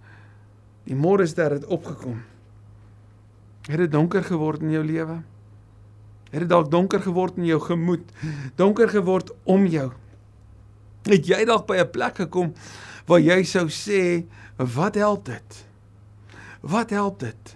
Die 0.83 0.95
môre 0.95 1.25
ster 1.25 1.51
het 1.51 1.65
opgekom. 1.65 2.21
Het 3.67 3.77
dit 3.77 3.91
donker 3.91 4.23
geword 4.23 4.61
in 4.61 4.71
jou 4.71 4.83
lewe? 4.83 5.21
Het 6.31 6.39
dit 6.39 6.49
dalk 6.49 6.71
donker 6.71 7.01
geword 7.03 7.37
in 7.37 7.45
jou 7.45 7.59
gemoed? 7.59 8.03
Donker 8.55 8.89
geword 8.89 9.31
om 9.43 9.65
jou? 9.65 9.91
Het 11.07 11.27
jy 11.27 11.45
dalk 11.45 11.67
by 11.67 11.77
'n 11.83 11.91
plek 11.91 12.15
gekom 12.15 12.53
waar 13.07 13.19
jy 13.19 13.43
sou 13.43 13.67
sê 13.67 14.25
Wat 14.57 14.95
help 14.95 15.25
dit? 15.25 15.65
Wat 16.61 16.89
help 16.89 17.19
dit? 17.21 17.55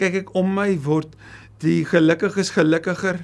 Kyk 0.00 0.22
ek 0.22 0.30
om 0.38 0.48
my 0.56 0.72
word 0.80 1.12
die 1.60 1.82
gelukkiges 1.84 2.54
gelukkiger 2.56 3.20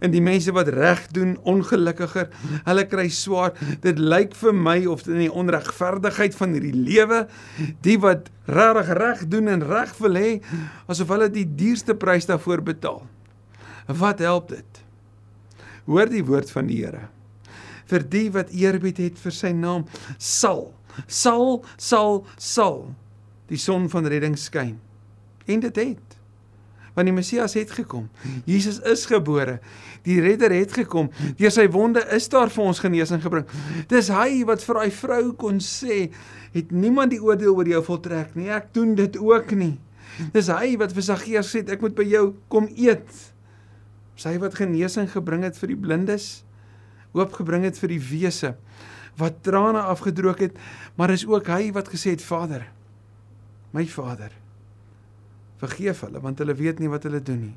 en 0.00 0.12
die 0.12 0.22
mense 0.24 0.52
wat 0.56 0.70
reg 0.72 1.02
doen 1.12 1.34
ongelukkiger. 1.48 2.30
Hulle 2.64 2.84
kry 2.88 3.06
swaar. 3.12 3.52
Dit 3.84 4.00
lyk 4.00 4.34
vir 4.36 4.56
my 4.56 4.78
of 4.92 5.04
in 5.08 5.20
die 5.26 5.32
onregverdigheid 5.32 6.36
van 6.36 6.56
hierdie 6.56 6.74
lewe, 6.76 7.26
die 7.84 7.98
wat 8.00 8.30
regtig 8.48 8.92
reg 8.96 9.26
doen 9.32 9.52
en 9.52 9.66
reg 9.68 9.92
wil 10.00 10.16
hê, 10.20 10.30
asof 10.88 11.12
hulle 11.12 11.28
die 11.32 11.46
duurste 11.48 11.96
prys 11.98 12.28
daarvoor 12.28 12.64
betaal. 12.64 13.04
Wat 13.86 14.24
help 14.24 14.50
dit? 14.54 14.82
Hoor 15.86 16.10
die 16.10 16.24
woord 16.26 16.50
van 16.50 16.72
die 16.72 16.80
Here. 16.82 17.06
Vir 17.86 18.02
die 18.10 18.26
wat 18.34 18.50
eerbied 18.50 18.98
het 18.98 19.20
vir 19.20 19.34
sy 19.34 19.52
naam, 19.54 19.84
sal 20.18 20.72
sal 21.06 21.62
sal 21.76 22.24
sal 22.36 22.94
die 23.50 23.60
son 23.60 23.88
van 23.92 24.08
redding 24.10 24.36
skyn. 24.38 24.76
En 25.46 25.60
dit 25.62 25.82
het 25.82 26.16
want 26.96 27.10
die 27.10 27.12
Messias 27.12 27.52
het 27.58 27.74
gekom. 27.76 28.06
Jesus 28.48 28.78
is 28.88 29.02
gebore. 29.04 29.58
Die 30.08 30.16
redder 30.24 30.54
het 30.56 30.72
gekom. 30.72 31.10
Deur 31.36 31.52
sy 31.52 31.66
wonde 31.68 32.00
is 32.16 32.24
daar 32.32 32.48
vir 32.52 32.70
ons 32.70 32.80
genesing 32.80 33.20
gebring. 33.20 33.44
Dis 33.90 34.08
hy 34.08 34.40
wat 34.48 34.64
vir 34.64 34.80
daai 34.80 34.94
vrou 34.96 35.24
kon 35.36 35.60
sê, 35.60 36.06
het 36.56 36.72
niemand 36.72 37.12
die 37.12 37.20
oordeel 37.20 37.52
oor 37.52 37.68
jou 37.68 37.82
voltrek 37.90 38.32
nie. 38.38 38.48
Ek 38.48 38.72
doen 38.72 38.94
dit 38.96 39.18
ook 39.20 39.52
nie. 39.60 39.74
Dis 40.32 40.48
hy 40.48 40.72
wat 40.80 40.96
vir 40.96 41.04
Saggeus 41.04 41.52
sê, 41.52 41.60
ek 41.68 41.84
moet 41.84 41.98
by 41.98 42.08
jou 42.08 42.30
kom 42.48 42.70
eet. 42.72 43.12
Sy 44.16 44.38
wat 44.40 44.56
genesing 44.56 45.10
gebring 45.12 45.44
het 45.44 45.60
vir 45.60 45.74
die 45.74 45.80
blindes, 45.84 46.30
hoop 47.12 47.36
gebring 47.36 47.68
het 47.68 47.76
vir 47.76 47.92
die 47.92 48.00
wese 48.00 48.54
wat 49.16 49.42
trane 49.42 49.80
afgedroog 49.80 50.38
het, 50.38 50.58
maar 50.94 51.10
is 51.10 51.26
ook 51.26 51.46
hy 51.46 51.72
wat 51.72 51.88
gesê 51.88 52.16
het 52.16 52.22
Vader, 52.22 52.66
my 53.72 53.86
Vader, 53.86 54.32
Vergeef 55.60 56.02
hulle 56.04 56.20
want 56.20 56.40
hulle 56.42 56.54
weet 56.56 56.80
nie 56.82 56.90
wat 56.92 57.06
hulle 57.08 57.22
doen 57.24 57.40
nie. 57.48 57.56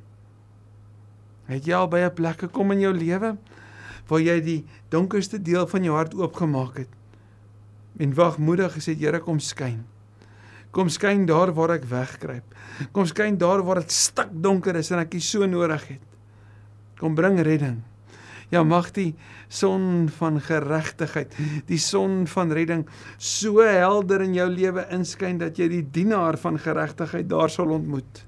Het 1.49 1.67
jy 1.67 1.75
al 1.75 1.89
by 1.91 2.05
'n 2.05 2.13
plek 2.13 2.45
gekom 2.45 2.71
in 2.71 2.79
jou 2.79 2.93
lewe 2.93 3.37
waar 4.07 4.21
jy 4.21 4.39
die 4.41 4.65
donkerste 4.89 5.41
deel 5.41 5.67
van 5.67 5.83
jou 5.83 5.95
hart 5.95 6.15
oopgemaak 6.15 6.77
het 6.77 6.89
en 7.99 8.13
wagmoedig 8.13 8.73
gesê 8.73 8.95
Here 8.95 9.19
kom 9.19 9.39
skyn. 9.39 9.85
Kom 10.71 10.89
skyn 10.89 11.25
daar 11.25 11.51
waar 11.53 11.71
ek 11.71 11.83
wegkruip. 11.83 12.55
Kom 12.91 13.05
skyn 13.05 13.37
daar 13.37 13.63
waar 13.63 13.81
dit 13.81 13.91
stik 13.91 14.29
donker 14.31 14.75
is 14.75 14.91
en 14.91 14.99
ek 14.99 15.11
dit 15.11 15.21
so 15.21 15.45
nodig 15.45 15.87
het. 15.87 16.01
Kom 16.97 17.15
bring 17.15 17.41
redding. 17.41 17.83
Ja, 18.49 18.63
mag 18.65 18.89
die 18.95 19.13
son 19.47 20.07
van 20.17 20.39
geregtigheid, 20.41 21.35
die 21.69 21.77
son 21.77 22.23
van 22.29 22.49
redding 22.53 22.87
so 23.21 23.61
helder 23.61 24.23
in 24.25 24.33
jou 24.33 24.47
lewe 24.49 24.87
inskyn 24.93 25.37
dat 25.41 25.59
jy 25.61 25.67
die 25.69 25.83
dienaar 25.99 26.39
van 26.41 26.57
geregtigheid 26.57 27.29
daar 27.29 27.53
sal 27.53 27.75
ontmoet. 27.75 28.23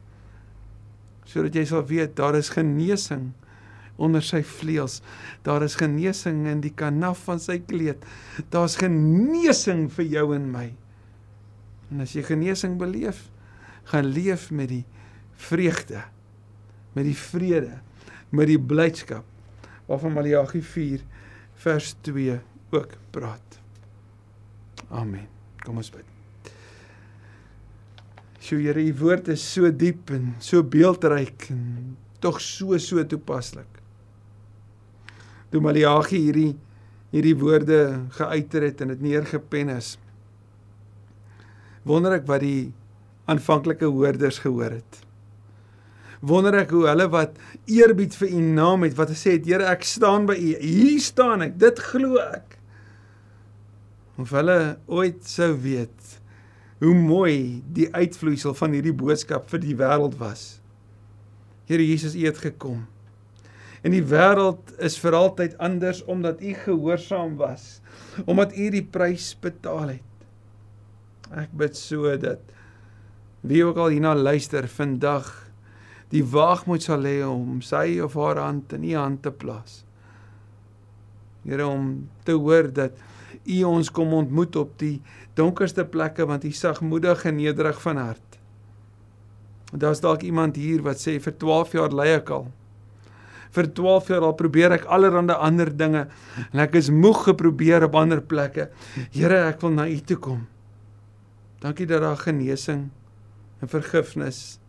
Sodat 1.26 1.58
jy 1.58 1.64
sal 1.66 1.88
weet 1.90 2.14
daar 2.20 2.38
is 2.38 2.52
genesing 2.54 3.32
onder 4.02 4.22
sy 4.26 4.44
vleuels. 4.46 5.00
Daar 5.46 5.66
is 5.66 5.80
genesing 5.80 6.46
in 6.50 6.62
die 6.62 6.74
kanaf 6.74 7.26
van 7.26 7.42
sy 7.42 7.58
kleed. 7.66 8.06
Daar's 8.54 8.78
genesing 8.82 9.88
vir 9.94 10.10
jou 10.20 10.28
en 10.38 10.48
my. 10.54 10.68
En 11.90 12.06
as 12.06 12.14
jy 12.14 12.24
genesing 12.30 12.78
beleef, 12.82 13.26
gaan 13.90 14.14
leef 14.14 14.52
met 14.54 14.70
die 14.70 14.86
vreugde, 15.42 16.06
met 16.94 17.10
die 17.10 17.18
vrede, 17.18 17.82
met 18.30 18.54
die 18.54 18.62
blydskap 18.62 19.31
waarvan 19.92 20.16
Maleagi 20.16 20.62
4 20.64 21.04
vers 21.64 21.94
2 22.08 22.40
ook 22.72 22.96
praat. 23.12 23.60
Amen. 24.90 25.28
Kom 25.66 25.78
ons 25.82 25.92
bid. 25.92 26.08
Sjoe 28.42 28.64
Here, 28.64 28.82
u 28.82 28.94
woord 28.98 29.30
is 29.30 29.44
so 29.46 29.70
diep 29.70 30.10
en 30.16 30.32
so 30.42 30.64
beeldryk 30.64 31.50
en 31.54 31.94
tog 32.24 32.40
so 32.42 32.78
so 32.82 33.04
toepaslik. 33.06 33.70
Toe 35.52 35.62
Maleagi 35.62 36.24
hierdie 36.24 36.56
hierdie 37.12 37.36
woorde 37.36 37.78
geuiter 38.16 38.64
het 38.70 38.82
en 38.82 38.94
dit 38.94 39.02
neergepen 39.04 39.74
is. 39.76 39.98
Wonder 41.84 42.16
ek 42.16 42.28
wat 42.30 42.40
die 42.46 42.72
aanvanklike 43.30 43.90
hoorders 43.92 44.40
gehoor 44.40 44.80
het 44.80 45.02
wonder 46.22 46.56
ek 46.62 46.72
hoe 46.76 46.86
hulle 46.86 47.08
wat 47.12 47.38
eerbied 47.70 48.16
vir 48.20 48.30
u 48.30 48.42
naam 48.56 48.86
het 48.86 48.96
wat 48.98 49.14
gesê 49.14 49.36
het 49.40 49.48
Here 49.50 49.68
ek 49.72 49.86
staan 49.88 50.28
by 50.30 50.38
u. 50.38 50.54
Hier 50.62 51.02
staan 51.02 51.46
ek. 51.48 51.58
Dit 51.62 51.82
glo 51.92 52.22
ek. 52.22 52.58
Of 54.22 54.34
hulle 54.38 54.78
ooit 54.86 55.26
sou 55.26 55.54
weet 55.64 56.18
hoe 56.82 56.94
mooi 56.98 57.62
die 57.74 57.90
uitvloeisel 57.94 58.56
van 58.58 58.74
hierdie 58.74 58.96
boodskap 58.98 59.50
vir 59.52 59.62
die 59.62 59.76
wêreld 59.78 60.18
was. 60.22 60.62
Here 61.70 61.84
Jesus 61.86 62.18
u 62.18 62.26
het 62.26 62.42
gekom. 62.42 62.88
En 63.82 63.94
die 63.94 64.06
wêreld 64.06 64.74
is 64.82 64.98
vir 65.02 65.18
altyd 65.18 65.58
anders 65.62 66.04
omdat 66.10 66.42
u 66.42 66.54
gehoorsaam 66.66 67.38
was 67.42 67.80
omdat 68.26 68.54
u 68.58 68.70
die 68.74 68.84
prys 68.84 69.32
betaal 69.42 69.96
het. 69.96 70.26
Ek 71.32 71.54
bid 71.56 71.78
so 71.80 72.12
dat 72.20 72.42
wie 73.48 73.64
ook 73.66 73.80
al 73.82 73.94
hierna 73.96 74.14
luister 74.18 74.68
vandag 74.70 75.30
die 76.12 76.24
waagmoed 76.28 76.84
sal 76.84 77.06
hê 77.08 77.22
om 77.24 77.62
sy 77.64 78.00
of 78.04 78.18
haar 78.20 78.42
hand 78.42 78.74
in 78.76 78.84
u 78.90 78.96
hand 78.98 79.22
te 79.24 79.32
plaas. 79.32 79.82
Here 81.48 81.66
om 81.66 82.10
te 82.28 82.36
hoor 82.36 82.70
dat 82.76 82.98
u 83.48 83.64
ons 83.66 83.90
kom 83.90 84.14
ontmoet 84.14 84.56
op 84.60 84.76
die 84.82 85.00
donkerste 85.40 85.86
plekke 85.88 86.28
want 86.30 86.46
u 86.46 86.52
sagmoedig 86.52 87.26
en 87.26 87.40
nederig 87.40 87.80
van 87.82 87.98
hart. 87.98 88.40
Daar's 89.72 90.04
dalk 90.04 90.26
iemand 90.28 90.60
hier 90.60 90.84
wat 90.84 91.00
sê 91.00 91.16
vir 91.24 91.38
12 91.40 91.78
jaar 91.80 91.96
ly 91.96 92.10
ek 92.20 92.34
al. 92.36 92.50
Vir 93.56 93.68
12 93.76 94.12
jaar 94.12 94.28
al 94.28 94.36
probeer 94.40 94.76
ek 94.76 94.88
allerlei 94.92 95.36
ander 95.36 95.72
dinge 95.72 96.06
en 96.52 96.64
ek 96.64 96.76
is 96.80 96.92
moeg 96.92 97.24
geprobeer 97.30 97.88
op 97.88 97.96
ander 98.00 98.22
plekke. 98.24 98.70
Here, 99.16 99.48
ek 99.48 99.64
wil 99.64 99.76
na 99.76 99.88
u 99.88 100.00
toe 100.04 100.20
kom. 100.20 100.42
Dankie 101.64 101.88
dat 101.88 102.04
daar 102.04 102.20
genesing 102.20 102.90
en 103.62 103.70
vergifnis 103.72 104.40
is 104.42 104.61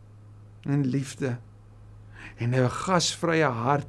en 0.64 0.86
liefde 0.86 1.38
en 2.36 2.54
'n 2.54 2.70
gasvrye 2.70 3.48
hart 3.48 3.88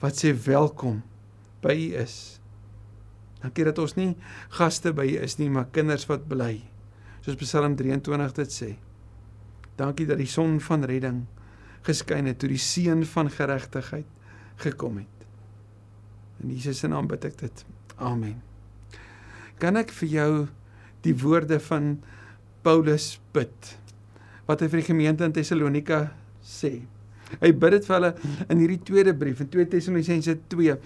wat 0.00 0.24
sê 0.24 0.32
welkom 0.44 1.02
by 1.62 1.72
u 1.72 1.96
is. 1.96 2.40
Dankie 3.40 3.64
dat 3.64 3.78
ons 3.78 3.94
nie 3.96 4.16
gaste 4.48 4.92
by 4.92 5.04
u 5.04 5.16
is 5.24 5.38
nie, 5.38 5.50
maar 5.50 5.68
kinders 5.72 6.06
wat 6.06 6.28
bly. 6.28 6.60
Soos 7.20 7.36
Psalm 7.36 7.76
23 7.76 8.32
dit 8.32 8.52
sê. 8.52 8.76
Dankie 9.76 10.06
dat 10.06 10.18
die 10.18 10.28
son 10.28 10.60
van 10.60 10.84
redding 10.84 11.26
geskyn 11.82 12.26
het 12.26 12.38
toe 12.38 12.48
die 12.48 12.60
seun 12.60 13.04
van 13.06 13.30
geregtigheid 13.30 14.06
gekom 14.60 15.00
het. 15.00 15.26
In 16.42 16.52
Jesus 16.52 16.78
se 16.78 16.88
naam 16.88 17.08
bid 17.08 17.24
ek 17.24 17.38
dit. 17.38 17.64
Amen. 17.96 18.42
Kan 19.60 19.76
ek 19.76 19.92
vir 19.92 20.08
jou 20.08 20.32
die 21.04 21.14
woorde 21.16 21.60
van 21.60 21.98
Paulus 22.64 23.18
bid? 23.32 23.79
Wat 24.50 24.64
hy 24.64 24.70
vir 24.72 24.82
die 24.82 24.90
gemeente 24.90 25.26
in 25.26 25.34
Tessalonika 25.34 26.08
sê. 26.42 26.80
Hy 27.38 27.52
bid 27.54 27.76
dit 27.76 27.86
vir 27.86 27.96
hulle 27.96 28.10
in 28.50 28.62
hierdie 28.62 28.80
tweede 28.86 29.12
brief 29.14 29.42
in 29.44 29.50
2 29.52 29.68
Tessalonisense 29.70 30.34
2. 30.50 30.76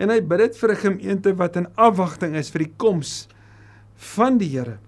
En 0.00 0.12
hy 0.12 0.20
bid 0.24 0.46
dit 0.46 0.56
vir 0.62 0.72
'n 0.72 0.82
gemeente 0.84 1.34
wat 1.36 1.56
in 1.56 1.68
afwagting 1.76 2.36
is 2.36 2.50
vir 2.50 2.64
die 2.64 2.72
koms 2.76 3.28
van 4.16 4.38
die 4.38 4.48
Here. 4.48 4.78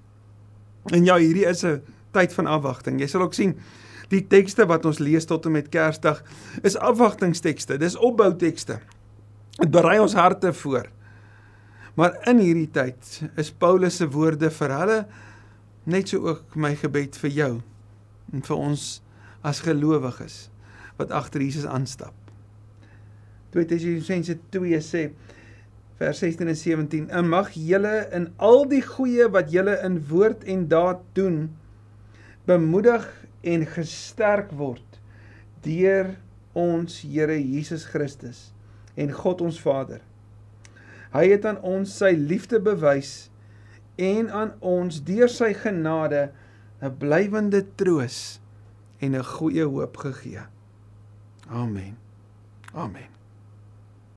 En 0.90 1.04
ja, 1.04 1.16
hierdie 1.16 1.46
is 1.46 1.64
'n 1.64 1.82
tyd 2.12 2.32
van 2.32 2.46
afwagting. 2.46 3.00
Jy 3.00 3.06
sal 3.06 3.22
ook 3.22 3.34
sien 3.34 3.54
die 4.08 4.26
tekste 4.26 4.66
wat 4.66 4.84
ons 4.84 4.98
lees 4.98 5.24
tot 5.24 5.46
en 5.46 5.52
met 5.52 5.68
Kersdag 5.68 6.22
is 6.62 6.76
afwagtingstekste. 6.76 7.78
Dis 7.78 7.96
opboutekste. 7.96 8.80
Dit 9.58 9.70
berei 9.70 10.00
ons 10.00 10.14
harte 10.14 10.52
voor. 10.52 10.88
Maar 11.94 12.28
in 12.28 12.38
hierdie 12.38 12.70
tyd 12.70 13.22
is 13.36 13.50
Paulus 13.50 13.96
se 13.96 14.08
woorde 14.08 14.50
vir 14.50 14.70
hulle 14.70 15.06
net 15.84 16.08
so 16.08 16.18
ook 16.18 16.56
my 16.56 16.74
gebed 16.76 17.16
vir 17.16 17.30
jou 17.30 17.62
en 18.32 18.42
vir 18.42 18.56
ons 18.56 18.86
as 19.42 19.62
gelowiges 19.66 20.48
wat 20.98 21.12
agter 21.14 21.44
Jesus 21.44 21.66
aanstap. 21.66 22.14
2 23.52 23.68
Tessalonisense 23.68 24.38
2 24.54 24.80
sê 24.80 25.02
vers 26.00 26.18
16 26.18 26.48
en 26.48 26.56
17: 26.56 27.10
"En 27.10 27.28
mag 27.28 27.50
julle 27.52 28.08
in 28.12 28.32
al 28.36 28.64
die 28.68 28.82
goeie 28.82 29.28
wat 29.30 29.52
julle 29.52 29.76
in 29.84 30.00
woord 30.08 30.44
en 30.44 30.68
daad 30.68 31.02
doen, 31.12 31.50
bemoedig 32.44 33.06
en 33.42 33.66
gesterk 33.66 34.50
word 34.50 35.00
deur 35.62 36.16
ons 36.52 37.00
Here 37.06 37.36
Jesus 37.38 37.84
Christus 37.84 38.50
en 38.94 39.12
God 39.12 39.40
ons 39.40 39.60
Vader. 39.60 40.00
Hy 41.12 41.26
het 41.28 41.46
aan 41.48 41.60
ons 41.64 41.92
sy 42.02 42.12
liefde 42.16 42.60
bewys 42.60 43.30
en 44.00 44.30
aan 44.32 44.54
ons 44.64 45.02
deur 45.04 45.30
sy 45.30 45.52
genade 45.56 46.30
'n 46.82 46.90
blywende 46.98 47.62
troos 47.78 48.40
en 48.98 49.14
'n 49.14 49.24
goeie 49.24 49.64
hoop 49.64 49.96
gegee. 49.96 50.46
Amen. 51.48 51.96
Amen. 52.74 53.11